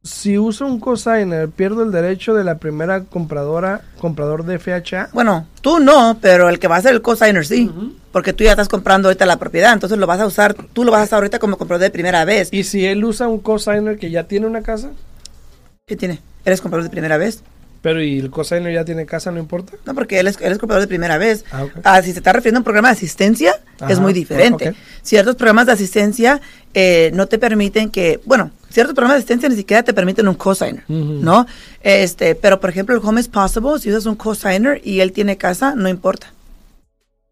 Si 0.03 0.37
uso 0.37 0.65
un 0.65 0.79
cosigner, 0.79 1.49
pierdo 1.49 1.83
el 1.83 1.91
derecho 1.91 2.33
de 2.33 2.43
la 2.43 2.57
primera 2.57 3.05
compradora, 3.05 3.81
comprador 3.99 4.43
de 4.45 4.59
FHA. 4.59 5.09
Bueno, 5.13 5.47
tú 5.61 5.79
no, 5.79 6.17
pero 6.21 6.49
el 6.49 6.59
que 6.59 6.67
va 6.67 6.75
a 6.75 6.81
ser 6.81 6.93
el 6.93 7.01
cosigner 7.01 7.45
sí. 7.45 7.71
Porque 8.11 8.33
tú 8.33 8.43
ya 8.43 8.51
estás 8.51 8.67
comprando 8.67 9.07
ahorita 9.07 9.25
la 9.25 9.37
propiedad, 9.37 9.73
entonces 9.73 9.97
lo 9.97 10.05
vas 10.05 10.19
a 10.19 10.25
usar, 10.25 10.53
tú 10.53 10.83
lo 10.83 10.91
vas 10.91 11.01
a 11.01 11.05
usar 11.05 11.17
ahorita 11.17 11.39
como 11.39 11.57
comprador 11.57 11.81
de 11.81 11.89
primera 11.89 12.25
vez. 12.25 12.49
Y 12.51 12.65
si 12.65 12.85
él 12.85 13.03
usa 13.05 13.27
un 13.27 13.39
cosigner 13.39 13.97
que 13.97 14.11
ya 14.11 14.25
tiene 14.25 14.45
una 14.45 14.61
casa, 14.61 14.91
¿Qué 15.85 15.97
tiene? 15.97 16.21
¿Eres 16.45 16.61
comprador 16.61 16.85
de 16.85 16.89
primera 16.89 17.17
vez? 17.17 17.43
Pero 17.83 18.01
¿y 18.01 18.17
el 18.17 18.29
cosigner 18.31 18.73
ya 18.73 18.85
tiene 18.85 19.05
casa, 19.05 19.29
no 19.29 19.39
importa? 19.39 19.73
No, 19.85 19.93
porque 19.93 20.17
él 20.17 20.27
es, 20.27 20.39
él 20.39 20.53
es 20.53 20.57
comprador 20.57 20.81
de 20.81 20.87
primera 20.87 21.17
vez. 21.17 21.43
Ah, 21.51 21.65
ok. 21.65 21.71
Ah, 21.83 22.01
si 22.01 22.13
se 22.13 22.19
está 22.19 22.31
refiriendo 22.31 22.59
a 22.59 22.61
un 22.61 22.63
programa 22.63 22.87
de 22.87 22.93
asistencia, 22.93 23.59
Ajá, 23.77 23.91
es 23.91 23.99
muy 23.99 24.13
diferente. 24.13 24.69
ok. 24.69 24.75
Ciertos 25.01 25.35
programas 25.35 25.65
de 25.65 25.73
asistencia 25.73 26.39
eh, 26.73 27.11
no 27.13 27.27
te 27.27 27.37
permiten 27.37 27.89
que, 27.89 28.21
bueno, 28.23 28.51
ciertos 28.69 28.95
programas 28.95 29.15
de 29.15 29.19
asistencia 29.19 29.49
ni 29.49 29.57
siquiera 29.57 29.83
te 29.83 29.93
permiten 29.93 30.29
un 30.29 30.35
cosigner. 30.35 30.85
¿no? 30.87 31.45
Este, 31.81 32.35
pero 32.35 32.61
por 32.61 32.69
ejemplo, 32.69 32.95
el 32.95 33.01
Home 33.05 33.19
is 33.19 33.27
Possible, 33.27 33.77
si 33.79 33.89
usas 33.89 34.05
un 34.05 34.15
cosigner 34.15 34.79
y 34.81 35.01
él 35.01 35.11
tiene 35.11 35.35
casa, 35.35 35.75
no 35.75 35.89
importa. 35.89 36.31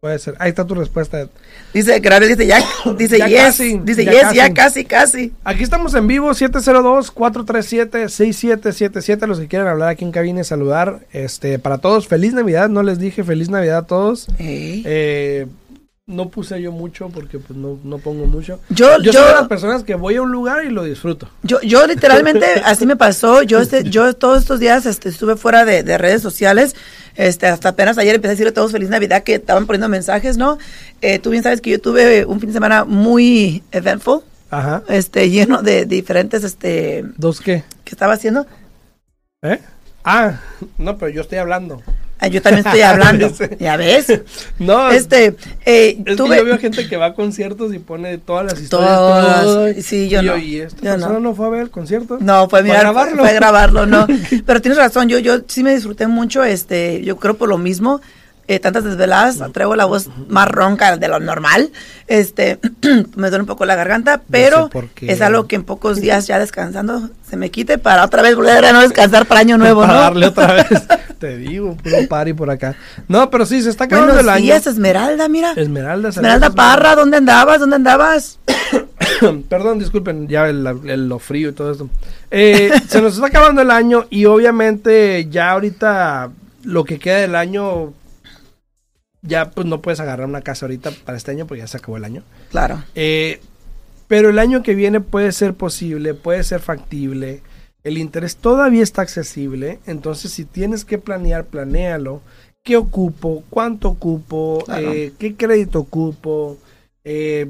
Puede 0.01 0.17
ser. 0.17 0.33
Ahí 0.39 0.49
está 0.49 0.65
tu 0.65 0.73
respuesta. 0.73 1.27
Dice, 1.75 1.99
Gabriel 1.99 2.35
dice, 2.35 2.47
ya, 2.47 2.59
dice, 2.97 3.19
Ya 3.19 3.27
yes, 3.27 3.37
casi, 3.37 3.77
dice, 3.77 4.03
ya 4.03 4.13
yes, 4.13 4.21
casi. 4.23 4.35
ya 4.35 4.51
casi, 4.51 4.85
casi. 4.85 5.31
Aquí 5.43 5.61
estamos 5.61 5.93
en 5.93 6.07
vivo, 6.07 6.31
702-437-6777. 6.31 9.27
Los 9.27 9.39
que 9.39 9.47
quieran 9.47 9.67
hablar 9.67 9.89
aquí 9.89 10.03
en 10.03 10.11
cabina 10.11 10.41
y 10.41 10.43
saludar. 10.43 11.01
Este, 11.13 11.59
para 11.59 11.77
todos, 11.77 12.07
feliz 12.07 12.33
Navidad. 12.33 12.67
No 12.67 12.81
les 12.81 12.97
dije 12.97 13.23
feliz 13.23 13.51
Navidad 13.51 13.77
a 13.77 13.85
todos. 13.85 14.27
Ey. 14.39 14.81
Eh, 14.87 15.45
no 16.11 16.29
puse 16.29 16.61
yo 16.61 16.71
mucho 16.71 17.09
porque 17.09 17.39
pues 17.39 17.57
no, 17.57 17.79
no 17.83 17.97
pongo 17.97 18.25
mucho. 18.27 18.59
Yo- 18.69 18.97
yo, 18.99 19.11
yo- 19.11 19.13
soy 19.13 19.27
de 19.29 19.33
las 19.33 19.47
personas 19.47 19.83
que 19.83 19.95
voy 19.95 20.15
a 20.17 20.21
un 20.21 20.31
lugar 20.31 20.63
y 20.65 20.69
lo 20.69 20.83
disfruto. 20.83 21.29
Yo, 21.43 21.59
yo 21.61 21.87
literalmente, 21.87 22.45
así 22.65 22.85
me 22.85 22.95
pasó. 22.95 23.41
Yo, 23.43 23.59
este, 23.59 23.83
yo 23.89 24.13
todos 24.13 24.39
estos 24.41 24.59
días 24.59 24.85
este, 24.85 25.09
estuve 25.09 25.35
fuera 25.37 25.65
de, 25.65 25.83
de 25.83 25.97
redes 25.97 26.21
sociales. 26.21 26.75
Este, 27.15 27.47
hasta 27.47 27.69
apenas 27.69 27.97
ayer 27.97 28.15
empecé 28.15 28.29
a 28.29 28.33
decirle 28.33 28.51
a 28.51 28.53
todos 28.53 28.71
feliz 28.71 28.89
Navidad 28.89 29.23
que 29.23 29.35
estaban 29.35 29.65
poniendo 29.65 29.89
mensajes, 29.89 30.37
¿no? 30.37 30.57
Eh, 31.01 31.19
tú 31.19 31.29
bien 31.31 31.43
sabes 31.43 31.59
que 31.61 31.71
yo 31.71 31.81
tuve 31.81 32.25
un 32.25 32.39
fin 32.39 32.49
de 32.49 32.53
semana 32.53 32.85
muy 32.85 33.63
eventful, 33.71 34.21
Ajá. 34.49 34.83
este, 34.87 35.29
lleno 35.29 35.61
de 35.61 35.85
diferentes, 35.85 36.43
este, 36.43 37.03
¿Dos 37.17 37.41
qué? 37.41 37.63
¿qué 37.83 37.91
estaba 37.91 38.13
haciendo? 38.13 38.45
¿Eh? 39.41 39.59
Ah, 40.05 40.39
no, 40.77 40.97
pero 40.97 41.11
yo 41.11 41.21
estoy 41.21 41.37
hablando. 41.39 41.81
Ah, 42.23 42.27
yo 42.27 42.39
también 42.39 42.63
estoy 42.65 42.81
hablando. 42.81 43.31
¿Ya 43.59 43.77
ves? 43.77 44.21
No, 44.59 44.91
Este, 44.91 45.35
eh, 45.65 45.97
es 46.05 46.15
tuve... 46.15 46.29
que 46.29 46.37
yo 46.37 46.45
veo 46.45 46.57
gente 46.59 46.87
que 46.87 46.95
va 46.95 47.07
a 47.07 47.13
conciertos 47.15 47.73
y 47.73 47.79
pone 47.79 48.19
todas 48.19 48.45
las 48.45 48.61
historias. 48.61 48.91
Todas. 48.91 49.83
Sí, 49.83 50.07
yo 50.07 50.21
y 50.21 50.25
no. 50.27 50.37
¿Y 50.37 50.59
esta 50.61 50.77
Yo 50.77 50.91
persona 50.91 51.13
no. 51.15 51.19
no. 51.19 51.35
fue 51.35 51.47
a 51.47 51.49
ver 51.49 51.61
el 51.63 51.69
concierto? 51.71 52.19
No, 52.21 52.47
fue, 52.47 52.49
¿Fue 52.49 52.59
a 52.59 52.63
mirar, 52.63 52.81
grabarlo? 52.81 53.23
fue 53.23 53.29
a 53.31 53.33
grabarlo, 53.33 53.85
no. 53.87 54.05
Pero 54.45 54.61
tienes 54.61 54.77
razón, 54.77 55.09
yo, 55.09 55.17
yo 55.17 55.39
sí 55.47 55.63
me 55.63 55.73
disfruté 55.73 56.05
mucho, 56.05 56.43
este, 56.43 57.01
yo 57.03 57.17
creo 57.17 57.35
por 57.37 57.49
lo 57.49 57.57
mismo, 57.57 58.01
eh, 58.53 58.59
tantas 58.59 58.83
desveladas, 58.83 59.39
traigo 59.53 59.75
la 59.75 59.85
voz 59.85 60.09
más 60.27 60.47
ronca 60.47 60.97
de 60.97 61.07
lo 61.07 61.19
normal, 61.19 61.71
este, 62.07 62.59
me 63.15 63.29
duele 63.29 63.41
un 63.41 63.45
poco 63.47 63.65
la 63.65 63.75
garganta, 63.75 64.21
pero 64.29 64.69
es 65.01 65.21
algo 65.21 65.47
que 65.47 65.55
en 65.55 65.63
pocos 65.63 66.01
días 66.01 66.27
ya 66.27 66.39
descansando 66.39 67.09
se 67.29 67.37
me 67.37 67.49
quite 67.51 67.77
para 67.77 68.03
otra 68.03 68.21
vez 68.21 68.35
volver 68.35 68.65
a 68.65 68.73
no 68.73 68.81
descansar 68.81 69.25
para 69.25 69.39
año 69.41 69.57
nuevo, 69.57 69.81
Para 69.81 69.93
¿no? 69.93 69.99
darle 70.01 70.27
otra 70.27 70.53
vez. 70.53 70.67
Te 71.19 71.37
digo, 71.37 71.77
puro 71.77 71.97
party 72.09 72.33
por 72.33 72.49
acá. 72.49 72.75
No, 73.07 73.29
pero 73.29 73.45
sí, 73.45 73.61
se 73.61 73.69
está 73.69 73.83
acabando 73.85 74.13
Buenos 74.13 74.23
el 74.23 74.29
año. 74.35 74.43
días, 74.45 74.65
Esmeralda, 74.67 75.29
mira. 75.29 75.53
Esmeralda. 75.55 76.09
Esmeralda 76.09 76.47
saludos, 76.47 76.55
Parra, 76.55 76.95
¿dónde 76.95 77.17
andabas? 77.17 77.59
¿Dónde 77.59 77.75
andabas? 77.75 78.39
Perdón, 79.49 79.79
disculpen, 79.79 80.27
ya 80.27 80.47
el, 80.49 80.65
el- 80.85 81.07
lo 81.07 81.19
frío 81.19 81.49
y 81.49 81.53
todo 81.53 81.71
esto. 81.71 81.89
Eh, 82.31 82.71
se 82.87 83.01
nos 83.01 83.13
está 83.15 83.27
acabando 83.27 83.61
el 83.61 83.71
año 83.71 84.05
y 84.09 84.25
obviamente 84.25 85.27
ya 85.29 85.51
ahorita 85.51 86.31
lo 86.63 86.83
que 86.85 86.97
queda 86.99 87.17
del 87.19 87.35
año, 87.35 87.93
ya 89.21 89.51
pues 89.51 89.67
no 89.67 89.81
puedes 89.81 89.99
agarrar 89.99 90.27
una 90.27 90.41
casa 90.41 90.65
ahorita 90.65 90.91
para 91.05 91.17
este 91.17 91.31
año 91.31 91.45
porque 91.47 91.61
ya 91.61 91.67
se 91.67 91.77
acabó 91.77 91.97
el 91.97 92.05
año. 92.05 92.23
Claro, 92.49 92.83
Eh, 92.95 93.39
pero 94.07 94.29
el 94.29 94.39
año 94.39 94.61
que 94.63 94.75
viene 94.75 94.99
puede 94.99 95.31
ser 95.31 95.53
posible, 95.53 96.13
puede 96.13 96.43
ser 96.43 96.59
factible. 96.59 97.41
El 97.83 97.97
interés 97.97 98.35
todavía 98.35 98.83
está 98.83 99.01
accesible. 99.01 99.79
Entonces, 99.87 100.31
si 100.31 100.43
tienes 100.45 100.83
que 100.85 100.97
planear, 100.97 101.45
planéalo. 101.45 102.21
¿Qué 102.63 102.77
ocupo? 102.77 103.43
¿Cuánto 103.49 103.87
ocupo? 103.89 104.63
Claro. 104.65 104.91
Eh, 104.91 105.13
¿Qué 105.17 105.35
crédito 105.35 105.79
ocupo? 105.79 106.57
Eh, 107.05 107.49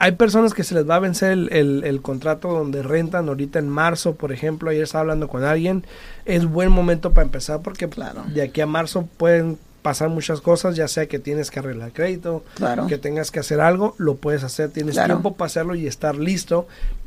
hay 0.00 0.12
personas 0.12 0.54
que 0.54 0.64
se 0.64 0.74
les 0.74 0.88
va 0.88 0.96
a 0.96 1.00
vencer 1.00 1.32
el, 1.32 1.52
el- 1.52 1.84
el 1.84 2.00
contrato 2.02 2.48
donde 2.48 2.82
rentan 2.82 3.28
ahorita 3.28 3.58
en 3.58 3.68
marzo, 3.68 4.14
por 4.14 4.32
ejemplo. 4.32 4.70
Ayer 4.70 4.84
estaba 4.84 5.02
hablando 5.02 5.28
con 5.28 5.44
alguien. 5.44 5.84
Es 6.24 6.46
buen 6.46 6.70
momento 6.72 7.12
para 7.12 7.24
empezar 7.26 7.60
porque 7.62 7.88
Claro. 7.88 8.24
de 8.32 8.42
aquí 8.42 8.60
a 8.62 8.66
marzo 8.66 9.08
pueden 9.16 9.58
pasar 9.88 10.10
muchas 10.10 10.42
cosas, 10.42 10.76
ya 10.76 10.86
sea 10.86 11.06
que 11.06 11.18
tienes 11.18 11.50
que 11.50 11.60
arreglar 11.60 11.92
crédito, 11.92 12.44
claro. 12.56 12.86
que 12.88 12.98
tengas 12.98 13.30
que 13.30 13.40
hacer 13.40 13.58
algo, 13.58 13.94
lo 13.96 14.16
puedes 14.16 14.44
hacer, 14.44 14.68
tienes 14.68 14.96
Claro. 14.96 15.14
tiempo 15.14 15.34
para 15.34 15.46
hacerlo 15.46 15.74
y 15.74 15.86
estar 15.86 16.16
listo 16.16 16.66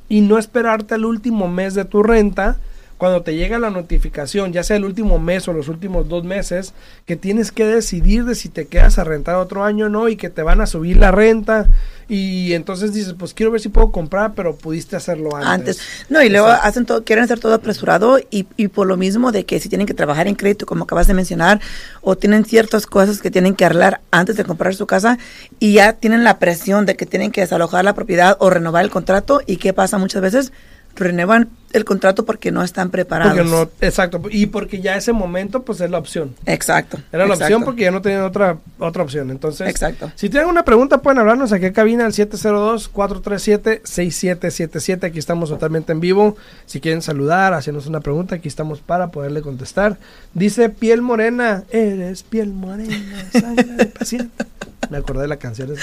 y 0.09 0.21
no 0.21 0.39
esperarte 0.39 0.95
al 0.95 1.05
último 1.05 1.47
mes 1.47 1.75
de 1.75 1.85
tu 1.85 2.01
renta 2.01 2.57
cuando 3.01 3.23
te 3.23 3.33
llega 3.33 3.57
la 3.57 3.71
notificación, 3.71 4.53
ya 4.53 4.61
sea 4.61 4.77
el 4.77 4.85
último 4.85 5.17
mes 5.17 5.47
o 5.47 5.53
los 5.53 5.69
últimos 5.69 6.07
dos 6.07 6.23
meses, 6.23 6.75
que 7.07 7.15
tienes 7.15 7.51
que 7.51 7.65
decidir 7.65 8.25
de 8.25 8.35
si 8.35 8.47
te 8.47 8.67
quedas 8.67 8.99
a 8.99 9.03
rentar 9.03 9.37
otro 9.37 9.63
año 9.63 9.87
o 9.87 9.89
no 9.89 10.07
y 10.07 10.17
que 10.17 10.29
te 10.29 10.43
van 10.43 10.61
a 10.61 10.67
subir 10.67 10.97
la 10.97 11.09
renta 11.09 11.67
y 12.07 12.53
entonces 12.53 12.93
dices, 12.93 13.15
pues 13.17 13.33
quiero 13.33 13.51
ver 13.51 13.59
si 13.59 13.69
puedo 13.69 13.91
comprar, 13.91 14.35
pero 14.35 14.55
pudiste 14.55 14.95
hacerlo 14.95 15.35
antes. 15.35 15.79
antes. 15.79 15.79
No, 16.09 16.21
y 16.21 16.29
luego 16.29 16.45
Exacto. 16.45 16.67
hacen 16.67 16.85
todo, 16.85 17.03
quieren 17.03 17.25
hacer 17.25 17.39
todo 17.39 17.55
apresurado 17.55 18.19
y, 18.19 18.45
y 18.55 18.67
por 18.67 18.85
lo 18.85 18.97
mismo 18.97 19.31
de 19.31 19.45
que 19.45 19.59
si 19.59 19.67
tienen 19.67 19.87
que 19.87 19.95
trabajar 19.95 20.27
en 20.27 20.35
crédito, 20.35 20.67
como 20.67 20.83
acabas 20.83 21.07
de 21.07 21.15
mencionar, 21.15 21.59
o 22.01 22.15
tienen 22.15 22.45
ciertas 22.45 22.85
cosas 22.85 23.19
que 23.19 23.31
tienen 23.31 23.55
que 23.55 23.65
arreglar 23.65 24.01
antes 24.11 24.37
de 24.37 24.43
comprar 24.43 24.75
su 24.75 24.85
casa 24.85 25.17
y 25.57 25.73
ya 25.73 25.93
tienen 25.93 26.23
la 26.23 26.37
presión 26.37 26.85
de 26.85 26.95
que 26.95 27.07
tienen 27.07 27.31
que 27.31 27.41
desalojar 27.41 27.83
la 27.83 27.95
propiedad 27.95 28.37
o 28.39 28.51
renovar 28.51 28.83
el 28.83 28.91
contrato 28.91 29.41
y 29.47 29.57
qué 29.57 29.73
pasa 29.73 29.97
muchas 29.97 30.21
veces, 30.21 30.51
renuevan 30.95 31.49
el 31.73 31.85
contrato 31.85 32.25
porque 32.25 32.51
no 32.51 32.63
están 32.63 32.89
preparados. 32.89 33.37
Porque 33.37 33.49
no, 33.49 33.69
exacto, 33.85 34.21
y 34.29 34.47
porque 34.47 34.81
ya 34.81 34.95
ese 34.95 35.13
momento 35.13 35.63
pues 35.63 35.79
es 35.81 35.89
la 35.89 35.97
opción. 35.97 36.35
Exacto. 36.45 36.97
Era 37.11 37.25
la 37.25 37.33
exacto, 37.33 37.45
opción 37.45 37.63
porque 37.63 37.83
ya 37.83 37.91
no 37.91 38.01
tenían 38.01 38.23
otra 38.23 38.57
otra 38.79 39.03
opción. 39.03 39.31
Entonces, 39.31 39.69
Exacto. 39.69 40.11
si 40.15 40.29
tienen 40.29 40.49
una 40.49 40.63
pregunta 40.63 41.01
pueden 41.01 41.19
hablarnos 41.19 41.53
aquí 41.53 41.65
a 41.65 41.73
cabina 41.73 42.05
al 42.05 42.13
702-437-6777. 42.13 45.05
Aquí 45.05 45.19
estamos 45.19 45.49
totalmente 45.49 45.91
en 45.91 45.99
vivo. 45.99 46.35
Si 46.65 46.79
quieren 46.81 47.01
saludar, 47.01 47.53
hacernos 47.53 47.87
una 47.87 48.01
pregunta, 48.01 48.35
aquí 48.35 48.47
estamos 48.47 48.79
para 48.79 49.09
poderle 49.11 49.41
contestar. 49.41 49.97
Dice 50.33 50.69
piel 50.69 51.01
morena, 51.01 51.63
eres 51.71 52.23
piel 52.23 52.53
morena, 52.53 52.97
sangre 53.31 53.63
de 53.63 53.85
paciente. 53.85 54.45
Me 54.91 54.97
acordé 54.97 55.21
de 55.23 55.27
la 55.29 55.37
canción. 55.37 55.73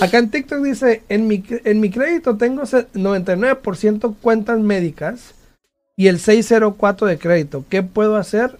Acá 0.00 0.18
en 0.18 0.30
TikTok 0.30 0.62
dice, 0.62 1.02
en 1.08 1.26
mi, 1.26 1.42
en 1.64 1.80
mi 1.80 1.90
crédito 1.90 2.36
tengo 2.36 2.66
se- 2.66 2.86
99% 2.92 4.16
cuentas 4.20 4.58
médicas 4.60 5.34
y 5.96 6.08
el 6.08 6.20
604 6.20 7.06
de 7.06 7.18
crédito. 7.18 7.64
¿Qué 7.68 7.82
puedo 7.82 8.16
hacer? 8.16 8.56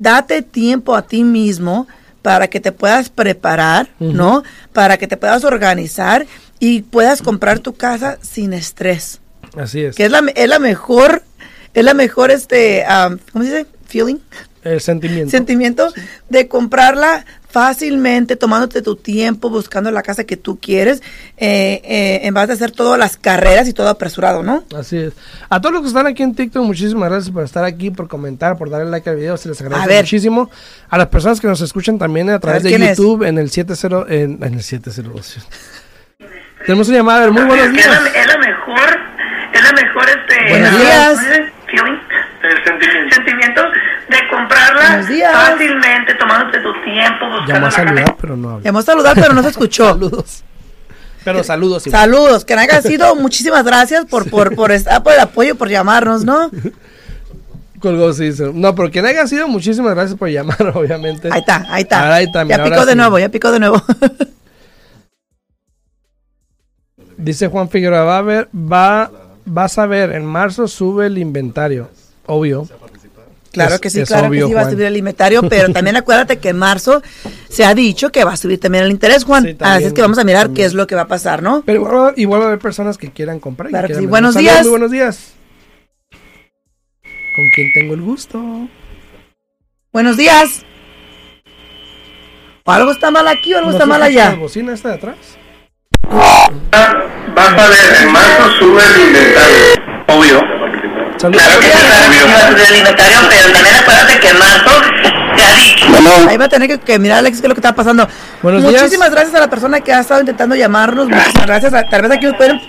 Date 0.03 0.41
tiempo 0.41 0.95
a 0.95 1.01
ti 1.01 1.23
mismo 1.23 1.87
para 2.21 2.49
que 2.49 2.59
te 2.59 2.73
puedas 2.73 3.09
preparar, 3.09 3.89
uh 3.99 4.05
-huh. 4.05 4.13
¿no? 4.13 4.43
Para 4.73 4.97
que 4.97 5.07
te 5.07 5.15
puedas 5.15 5.45
organizar 5.45 6.25
y 6.59 6.81
puedas 6.81 7.21
comprar 7.21 7.59
tu 7.59 7.73
casa 7.73 8.17
sin 8.21 8.51
estrés. 8.51 9.21
Así 9.55 9.81
es. 9.81 9.95
Que 9.95 10.05
es 10.05 10.11
la, 10.11 10.21
es 10.35 10.49
la 10.49 10.59
mejor, 10.59 11.23
es 11.73 11.85
la 11.85 11.93
mejor, 11.93 12.31
este, 12.31 12.83
um, 12.85 13.17
¿cómo 13.31 13.45
se 13.45 13.51
dice? 13.51 13.67
Feeling. 13.87 14.17
El 14.63 14.81
sentimiento. 14.81 15.31
Sentimiento 15.31 15.91
sí. 15.91 16.01
de 16.29 16.47
comprarla 16.47 17.25
fácilmente, 17.53 18.35
tomándote 18.35 18.81
tu 18.81 18.95
tiempo, 18.95 19.51
buscando 19.51 19.91
la 19.91 20.01
casa 20.01 20.23
que 20.23 20.37
tú 20.37 20.57
quieres, 20.59 21.03
eh, 21.37 21.81
eh, 21.83 22.21
en 22.23 22.33
base 22.33 22.51
a 22.51 22.55
hacer 22.55 22.71
todas 22.71 22.97
las 22.97 23.15
carreras 23.15 23.67
y 23.67 23.73
todo 23.73 23.89
apresurado, 23.89 24.41
¿no? 24.41 24.63
Así 24.75 24.97
es. 24.97 25.13
A 25.49 25.61
todos 25.61 25.73
los 25.73 25.81
que 25.83 25.89
están 25.89 26.07
aquí 26.07 26.23
en 26.23 26.33
TikTok, 26.33 26.63
muchísimas 26.63 27.09
gracias 27.09 27.31
por 27.31 27.43
estar 27.43 27.63
aquí, 27.63 27.91
por 27.91 28.07
comentar, 28.07 28.57
por 28.57 28.71
darle 28.71 28.89
like 28.89 29.07
al 29.07 29.17
video, 29.17 29.37
se 29.37 29.49
les 29.49 29.61
agradece 29.61 29.97
a 29.97 30.01
muchísimo. 30.01 30.49
A 30.89 30.97
las 30.97 31.07
personas 31.09 31.39
que 31.39 31.45
nos 31.45 31.61
escuchan 31.61 31.99
también 31.99 32.31
a 32.31 32.39
través 32.39 32.65
a 32.65 32.69
de 32.69 32.79
YouTube 32.79 33.21
es? 33.21 33.29
en 33.29 33.37
el 33.37 33.51
70, 33.51 34.05
en, 34.09 34.43
en 34.43 34.53
el 34.55 34.63
702. 34.63 35.47
Tenemos 36.65 36.87
una 36.87 36.97
llamada, 36.97 37.19
a 37.19 37.21
ver, 37.25 37.31
muy 37.33 37.43
buenos 37.43 37.71
días. 37.71 37.85
Es 37.85 37.91
la, 37.91 38.19
es 38.19 38.27
la 38.27 38.37
mejor, 38.39 38.99
es 39.53 39.63
la 39.63 39.71
mejor, 39.73 40.05
este... 40.09 40.49
Buenos 40.49 40.79
días. 40.79 41.19
El 42.43 42.63
sentimiento. 42.65 43.15
sentimiento 43.15 43.61
de 44.09 44.27
comprarla 44.83 45.31
fácilmente, 45.31 46.15
tomándote 46.15 46.59
tu 46.59 46.73
tiempo, 46.83 47.25
buscando 47.25 47.53
Llamó 47.53 47.67
a 47.67 47.71
saludar, 47.71 48.17
pero 48.19 48.37
no 48.37 48.49
habla. 48.49 48.63
Llamó 48.63 48.79
a 48.79 48.83
saludar, 48.83 49.15
pero 49.15 49.33
no 49.33 49.43
se 49.43 49.49
escuchó. 49.49 49.89
saludos. 49.89 50.43
Pero 51.23 51.43
saludos. 51.43 51.87
Igual. 51.87 52.01
Saludos, 52.01 52.45
que 52.45 52.53
haya 52.53 52.81
sido. 52.81 53.15
Muchísimas 53.15 53.63
gracias 53.63 54.05
por, 54.05 54.29
por, 54.29 54.55
por, 54.55 54.71
estar, 54.71 55.01
por 55.03 55.13
el 55.13 55.19
apoyo, 55.19 55.55
por 55.55 55.69
llamarnos, 55.69 56.23
¿no? 56.25 56.51
Colgó, 57.79 58.13
sí, 58.13 58.31
sí. 58.31 58.43
No, 58.53 58.73
pero 58.75 58.89
quien 58.91 59.05
haya 59.05 59.27
sido, 59.27 59.47
muchísimas 59.47 59.93
gracias 59.93 60.17
por 60.17 60.29
llamar, 60.29 60.61
obviamente. 60.75 61.29
Ahí 61.31 61.39
está, 61.41 61.65
ahí 61.69 61.83
está. 61.83 61.99
Ahora, 62.01 62.15
ahí 62.15 62.25
está 62.25 62.45
mira, 62.45 62.57
ya 62.57 62.63
picó 62.63 62.85
de 62.85 62.91
sí. 62.93 62.97
nuevo, 62.97 63.19
ya 63.19 63.29
picó 63.29 63.51
de 63.51 63.59
nuevo. 63.59 63.83
Dice 67.17 67.47
Juan 67.47 67.69
Figueroa, 67.69 68.03
va 68.03 68.17
a 68.17 68.21
ver, 68.21 68.49
va, 68.53 69.11
vas 69.45 69.77
a 69.77 69.85
ver, 69.85 70.11
en 70.13 70.25
marzo 70.25 70.67
sube 70.67 71.07
el 71.07 71.17
inventario, 71.17 71.89
obvio. 72.25 72.67
Claro 73.53 73.75
Es- 73.75 73.81
que 73.81 73.89
sí, 73.89 74.03
claro 74.03 74.27
obvio, 74.27 74.47
que 74.47 74.49
sí 74.49 74.53
va 74.55 74.61
a 74.61 74.69
subir 74.69 74.85
el 74.85 74.97
inventario, 74.97 75.43
pero 75.47 75.71
también 75.71 75.95
acuérdate 75.95 76.39
que 76.39 76.49
en 76.49 76.57
marzo 76.57 77.01
se 77.49 77.63
ha 77.63 77.73
dicho 77.73 78.11
que 78.11 78.23
va 78.25 78.33
a 78.33 78.37
subir 78.37 78.59
también 78.59 78.83
el 78.83 78.91
interés, 78.91 79.23
Juan. 79.23 79.43
Sí, 79.43 79.53
también, 79.53 79.77
Así 79.77 79.85
es 79.85 79.93
que 79.93 80.01
vamos 80.01 80.17
a 80.17 80.23
mirar 80.23 80.47
también. 80.47 80.55
qué 80.63 80.65
es 80.65 80.73
lo 80.73 80.87
que 80.87 80.95
va 80.95 81.03
a 81.03 81.07
pasar, 81.07 81.41
¿no? 81.43 81.61
Pero 81.65 81.79
igual, 81.79 81.95
va- 81.95 82.13
igual 82.17 82.41
va 82.41 82.45
a 82.45 82.47
haber 82.49 82.59
personas 82.59 82.97
que 82.97 83.11
quieran 83.11 83.39
comprar. 83.39 83.69
Claro 83.69 83.83
que 83.87 83.93
quieran 83.93 84.03
sí. 84.03 84.07
Buenos 84.09 84.33
Saludos, 84.33 84.51
días. 84.53 84.61
Muy 84.63 84.69
buenos 84.71 84.91
días. 84.91 85.33
¿Con 87.35 87.49
quién 87.55 87.67
tengo 87.73 87.93
el 87.93 88.01
gusto? 88.01 88.43
Buenos 89.91 90.17
días. 90.17 90.65
¿O 92.65 92.71
algo 92.71 92.91
está 92.91 93.11
mal 93.11 93.27
aquí 93.27 93.53
o 93.53 93.57
algo 93.57 93.69
¿No 93.71 93.75
está 93.77 93.85
mal 93.85 94.01
allá? 94.01 94.29
la 94.31 94.35
bocina 94.35 94.73
esta 94.73 94.89
de 94.89 94.95
atrás? 94.95 95.17
Vas 96.09 97.49
a 97.59 97.67
ver, 97.69 98.03
en 98.03 98.11
marzo 98.11 98.49
sube 98.59 98.81
el 98.83 99.07
inventario, 99.07 100.05
obvio. 100.07 100.52
Claro 101.31 101.59
que 101.59 101.65
sí, 101.67 101.71
claro 101.71 102.11
que 102.11 102.17
sí 102.17 102.25
va 102.25 102.35
a 102.35 102.49
subir 102.51 102.63
el 102.69 102.77
inventario, 102.77 103.17
pero 103.29 103.53
también 103.53 103.75
acuérdate 103.75 104.19
que 104.19 104.33
marzo. 104.33 106.29
Ahí 106.29 106.37
va 106.37 106.45
a 106.45 106.49
tener 106.49 106.67
que, 106.69 106.79
que 106.79 106.99
mirar, 106.99 107.19
Alex, 107.19 107.39
qué 107.39 107.45
es 107.47 107.49
lo 107.49 107.55
que 107.55 107.59
está 107.61 107.73
pasando. 107.75 108.07
Buenos 108.41 108.61
días. 108.63 108.81
Muchísimas 108.81 109.11
gracias 109.11 109.35
a 109.35 109.39
la 109.39 109.49
persona 109.49 109.79
que 109.81 109.93
ha 109.93 109.99
estado 110.01 110.19
intentando 110.19 110.55
llamarnos. 110.55 111.07
Muchísimas 111.09 111.45
gracias. 111.47 111.73
A- 111.73 111.87
Tal 111.89 112.01
vez 112.03 112.11
aquí 112.11 112.25
nos 112.25 112.35
pueden 112.35 112.59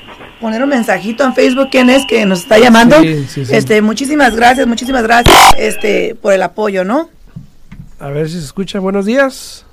poner 0.40 0.62
un 0.62 0.68
mensajito 0.68 1.24
en 1.24 1.34
Facebook 1.34 1.68
quién 1.70 1.90
es 1.90 2.02
que 2.06 2.24
nos 2.26 2.40
está 2.40 2.58
llamando. 2.58 3.00
Sí, 3.00 3.26
sí, 3.28 3.44
sí. 3.46 3.54
Este, 3.54 3.80
muchísimas 3.82 4.34
gracias, 4.34 4.66
muchísimas 4.66 5.02
gracias 5.02 5.36
este, 5.58 6.14
por 6.20 6.32
el 6.32 6.42
apoyo, 6.42 6.84
¿no? 6.84 7.10
A 8.00 8.08
ver 8.08 8.28
si 8.28 8.38
se 8.38 8.44
escucha. 8.44 8.78
Buenos 8.80 9.04
días. 9.06 9.64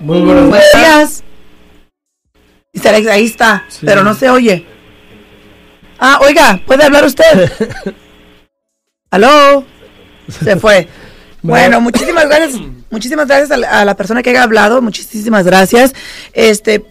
Muy 0.00 0.20
buenos 0.20 0.48
Buenos 0.48 0.66
días. 0.74 0.84
días. 0.84 1.24
Dice 2.72 2.88
Alex, 2.88 3.08
ahí 3.08 3.24
está, 3.26 3.64
Sí. 3.68 3.84
pero 3.86 4.04
no 4.04 4.14
se 4.14 4.30
oye. 4.30 4.64
Ah, 5.98 6.20
oiga, 6.22 6.60
¿puede 6.66 6.84
hablar 6.84 7.04
usted? 7.04 7.50
¿Aló? 9.10 9.64
Se 10.28 10.56
fue. 10.56 10.88
Bueno, 11.40 11.80
muchísimas 11.80 12.26
gracias, 12.26 12.60
muchísimas 12.90 13.28
gracias 13.28 13.52
a 13.52 13.56
la, 13.56 13.80
a 13.80 13.84
la 13.84 13.94
persona 13.96 14.24
que 14.24 14.30
haya 14.30 14.42
hablado, 14.42 14.82
muchísimas 14.82 15.46
gracias. 15.46 15.94
Este, 16.32 16.84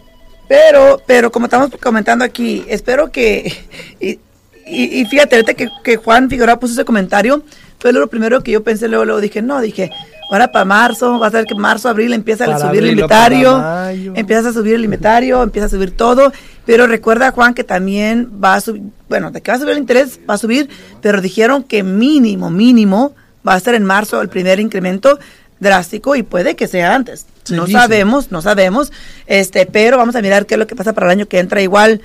pero, 0.48 1.02
pero 1.06 1.30
como 1.30 1.46
estamos 1.46 1.70
comentando 1.80 2.24
aquí, 2.24 2.64
espero 2.66 3.12
que, 3.12 3.54
y, 4.00 4.18
y, 4.66 5.00
y 5.00 5.04
fíjate, 5.04 5.36
ahorita 5.36 5.52
que, 5.52 5.68
que 5.84 5.96
Juan 5.98 6.30
Figueroa 6.30 6.58
puso 6.58 6.72
ese 6.72 6.86
comentario, 6.86 7.44
fue 7.78 7.92
lo 7.92 8.06
primero 8.08 8.42
que 8.42 8.52
yo 8.52 8.62
pensé, 8.62 8.88
luego, 8.88 9.04
luego 9.04 9.20
dije, 9.20 9.40
no, 9.42 9.60
dije, 9.60 9.90
ahora 10.30 10.50
para 10.50 10.64
marzo, 10.64 11.18
va 11.18 11.28
a 11.28 11.30
ser 11.30 11.44
que 11.44 11.54
marzo, 11.54 11.88
abril 11.88 12.12
empieza 12.12 12.44
a 12.44 12.58
subir 12.58 12.82
el 12.82 12.90
inventario, 12.90 13.58
mayo. 13.58 14.12
empiezas 14.16 14.46
a 14.46 14.52
subir 14.52 14.74
el 14.74 14.84
inventario, 14.84 15.42
empieza 15.42 15.66
a 15.66 15.70
subir 15.70 15.96
todo, 15.96 16.32
pero 16.66 16.86
recuerda 16.86 17.30
Juan 17.30 17.54
que 17.54 17.64
también 17.64 18.30
va 18.42 18.54
a 18.54 18.60
subir, 18.60 18.82
bueno, 19.08 19.30
de 19.30 19.40
que 19.40 19.50
va 19.50 19.56
a 19.56 19.60
subir 19.60 19.72
el 19.72 19.78
interés, 19.78 20.18
va 20.28 20.34
a 20.34 20.38
subir, 20.38 20.68
pero 21.00 21.20
dijeron 21.20 21.62
que 21.62 21.82
mínimo, 21.82 22.50
mínimo, 22.50 23.14
va 23.46 23.54
a 23.54 23.60
ser 23.60 23.74
en 23.74 23.84
marzo 23.84 24.20
el 24.20 24.28
primer 24.28 24.60
incremento 24.60 25.18
drástico 25.60 26.14
y 26.16 26.22
puede 26.22 26.56
que 26.56 26.68
sea 26.68 26.94
antes. 26.94 27.26
Se 27.44 27.56
no 27.56 27.64
dice. 27.64 27.78
sabemos, 27.78 28.30
no 28.30 28.42
sabemos, 28.42 28.92
este, 29.26 29.66
pero 29.66 29.96
vamos 29.96 30.14
a 30.16 30.22
mirar 30.22 30.46
qué 30.46 30.54
es 30.54 30.58
lo 30.58 30.66
que 30.66 30.76
pasa 30.76 30.92
para 30.92 31.06
el 31.06 31.12
año 31.12 31.26
que 31.26 31.38
entra. 31.38 31.62
Igual, 31.62 32.02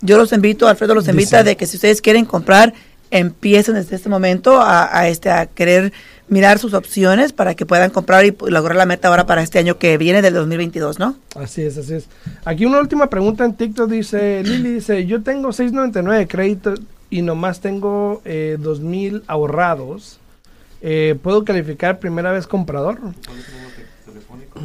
yo 0.00 0.16
los 0.16 0.32
invito, 0.32 0.68
Alfredo 0.68 0.94
los 0.94 1.08
invita 1.08 1.38
Dice. 1.38 1.44
de 1.44 1.56
que 1.56 1.66
si 1.66 1.76
ustedes 1.76 2.00
quieren 2.00 2.24
comprar, 2.24 2.72
empiecen 3.10 3.74
desde 3.74 3.96
este 3.96 4.08
momento 4.08 4.60
a, 4.60 5.08
este, 5.08 5.30
a 5.30 5.46
querer 5.46 5.92
mirar 6.28 6.58
sus 6.58 6.74
opciones 6.74 7.32
para 7.32 7.54
que 7.54 7.66
puedan 7.66 7.90
comprar 7.90 8.24
y 8.24 8.34
lograr 8.48 8.76
la 8.76 8.86
meta 8.86 9.08
ahora 9.08 9.26
para 9.26 9.42
este 9.42 9.58
año 9.58 9.78
que 9.78 9.96
viene 9.96 10.22
del 10.22 10.34
2022, 10.34 10.98
¿no? 10.98 11.16
Así 11.34 11.62
es, 11.62 11.78
así 11.78 11.94
es. 11.94 12.06
Aquí 12.44 12.66
una 12.66 12.80
última 12.80 13.08
pregunta 13.08 13.44
en 13.44 13.54
TikTok 13.54 13.90
dice, 13.90 14.42
Lili 14.44 14.74
dice, 14.74 15.06
yo 15.06 15.22
tengo 15.22 15.48
6.99 15.48 16.18
de 16.18 16.28
crédito 16.28 16.74
y 17.10 17.22
nomás 17.22 17.60
tengo 17.60 18.20
eh, 18.24 18.58
2.000 18.60 19.22
ahorrados. 19.26 20.18
Eh, 20.80 21.18
¿Puedo 21.22 21.44
calificar 21.44 21.98
primera 21.98 22.30
vez 22.30 22.46
comprador? 22.46 22.98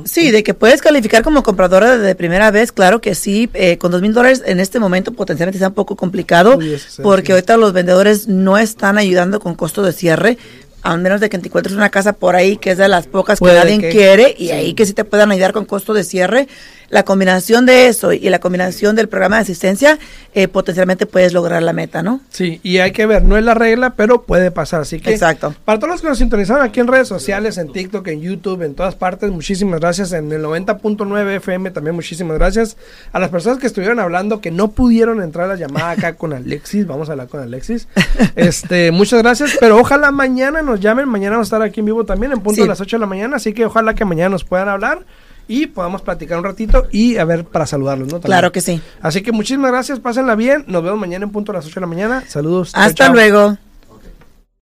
Sí, 0.06 0.32
de 0.32 0.44
que 0.44 0.54
puedes 0.54 0.82
calificar 0.82 1.22
como 1.24 1.44
compradora 1.44 1.98
de 1.98 2.16
primera 2.16 2.50
vez, 2.52 2.72
claro 2.72 3.02
que 3.02 3.14
sí. 3.16 3.50
Eh, 3.54 3.78
con 3.78 3.92
dos 3.92 4.02
mil 4.02 4.14
dólares 4.14 4.42
en 4.46 4.60
este 4.60 4.80
momento 4.80 5.12
potencialmente 5.14 5.60
sea 5.60 5.68
un 5.70 5.74
poco 5.74 5.96
complicado 5.96 6.58
porque 7.04 7.28
sí. 7.28 7.32
ahorita 7.34 7.58
los 7.58 7.74
vendedores 7.74 8.28
no 8.28 8.58
están 8.58 8.98
ayudando 8.98 9.40
con 9.40 9.56
costo 9.56 9.84
de 9.84 9.92
cierre. 9.94 10.38
A 10.86 10.98
menos 10.98 11.22
de 11.22 11.30
que 11.30 11.38
te 11.38 11.48
encuentres 11.48 11.76
una 11.76 11.90
casa 11.90 12.12
por 12.12 12.36
ahí 12.36 12.58
que 12.58 12.72
es 12.72 12.78
de 12.78 12.88
las 12.90 13.08
pocas 13.08 13.40
que 13.40 13.46
Puede 13.46 13.56
nadie 13.60 13.80
que- 13.80 13.90
quiere 13.90 14.36
y 14.38 14.48
sí. 14.48 14.52
ahí 14.52 14.74
que 14.74 14.86
sí 14.86 14.94
te 14.94 15.06
puedan 15.06 15.32
ayudar 15.32 15.54
con 15.54 15.64
costo 15.66 15.94
de 15.94 16.04
cierre. 16.04 16.48
La 16.94 17.04
combinación 17.04 17.66
de 17.66 17.88
eso 17.88 18.14
y 18.14 18.30
la 18.30 18.38
combinación 18.38 18.96
del 18.96 19.10
programa 19.10 19.38
de 19.38 19.42
asistencia, 19.42 19.98
eh, 20.36 20.48
potencialmente 20.48 21.08
puedes 21.08 21.34
lograr 21.34 21.64
la 21.64 21.74
meta, 21.74 22.04
¿no? 22.04 22.22
Sí, 22.30 22.60
y 22.62 22.78
hay 22.78 22.92
que 22.92 23.08
ver, 23.08 23.24
no 23.24 23.36
es 23.36 23.44
la 23.44 23.56
regla, 23.56 23.96
pero 23.96 24.22
puede 24.22 24.52
pasar. 24.52 24.82
Así 24.82 25.00
que, 25.00 25.10
Exacto. 25.12 25.56
para 25.66 25.80
todos 25.80 25.90
los 25.92 26.02
que 26.04 26.08
nos 26.10 26.20
sintonizaron 26.20 26.62
aquí 26.64 26.80
en 26.82 26.86
redes 26.88 27.08
sociales, 27.08 27.58
en 27.58 27.72
TikTok, 27.74 28.08
en 28.10 28.22
YouTube, 28.22 28.62
en 28.62 28.76
todas 28.76 28.94
partes, 28.94 29.32
muchísimas 29.32 29.80
gracias. 29.80 30.12
En 30.14 30.32
el 30.32 30.44
90.9 30.44 31.36
FM 31.38 31.72
también 31.72 31.96
muchísimas 31.96 32.38
gracias. 32.38 32.78
A 33.12 33.20
las 33.20 33.30
personas 33.32 33.58
que 33.58 33.66
estuvieron 33.66 34.00
hablando 34.00 34.40
que 34.40 34.52
no 34.52 34.70
pudieron 34.70 35.20
entrar 35.24 35.46
a 35.46 35.54
la 35.54 35.56
llamada 35.56 35.90
acá 35.90 36.14
con 36.14 36.32
Alexis, 36.32 36.86
vamos 36.86 37.10
a 37.10 37.14
hablar 37.14 37.28
con 37.28 37.42
Alexis. 37.42 37.88
Este, 38.36 38.92
muchas 38.92 39.22
gracias, 39.24 39.58
pero 39.60 39.80
ojalá 39.80 40.12
mañana 40.12 40.62
nos 40.62 40.80
llamen, 40.80 41.08
mañana 41.08 41.38
vamos 41.38 41.48
a 41.48 41.50
estar 41.56 41.62
aquí 41.64 41.80
en 41.80 41.88
vivo 41.88 42.04
también 42.06 42.32
en 42.34 42.40
punto 42.42 42.58
Sí. 42.58 42.62
de 42.62 42.68
las 42.68 42.80
8 42.82 42.98
de 42.98 43.00
la 43.02 43.08
mañana, 43.08 43.38
así 43.38 43.52
que 43.54 43.66
ojalá 43.66 43.96
que 43.96 44.06
mañana 44.06 44.30
nos 44.30 44.44
puedan 44.44 44.70
hablar 44.70 45.00
y 45.48 45.68
podamos 45.68 46.02
platicar 46.02 46.38
un 46.38 46.44
ratito 46.44 46.88
y 46.92 47.18
a 47.18 47.26
ver 47.26 47.46
para 47.46 47.66
saludarlos, 47.66 48.08
¿no? 48.08 48.20
También. 48.20 48.28
Claro 48.28 48.52
que 48.52 48.62
sí. 48.62 48.82
Así 49.02 49.22
que 49.22 49.32
muchísimas 49.32 49.72
gracias, 49.72 50.00
pásenla 50.00 50.36
bien, 50.36 50.64
nos 50.68 50.84
vemos 50.84 51.00
mañana 51.00 51.26
en 51.26 51.32
punto 51.32 51.52
de 51.52 51.58
las 51.58 51.66
8 51.66 51.76
de 51.76 51.82
la 51.82 51.88
mañana. 51.88 52.24
Saludos. 52.28 52.72
Hasta 52.74 53.06
chao. 53.06 53.14
luego. 53.14 53.58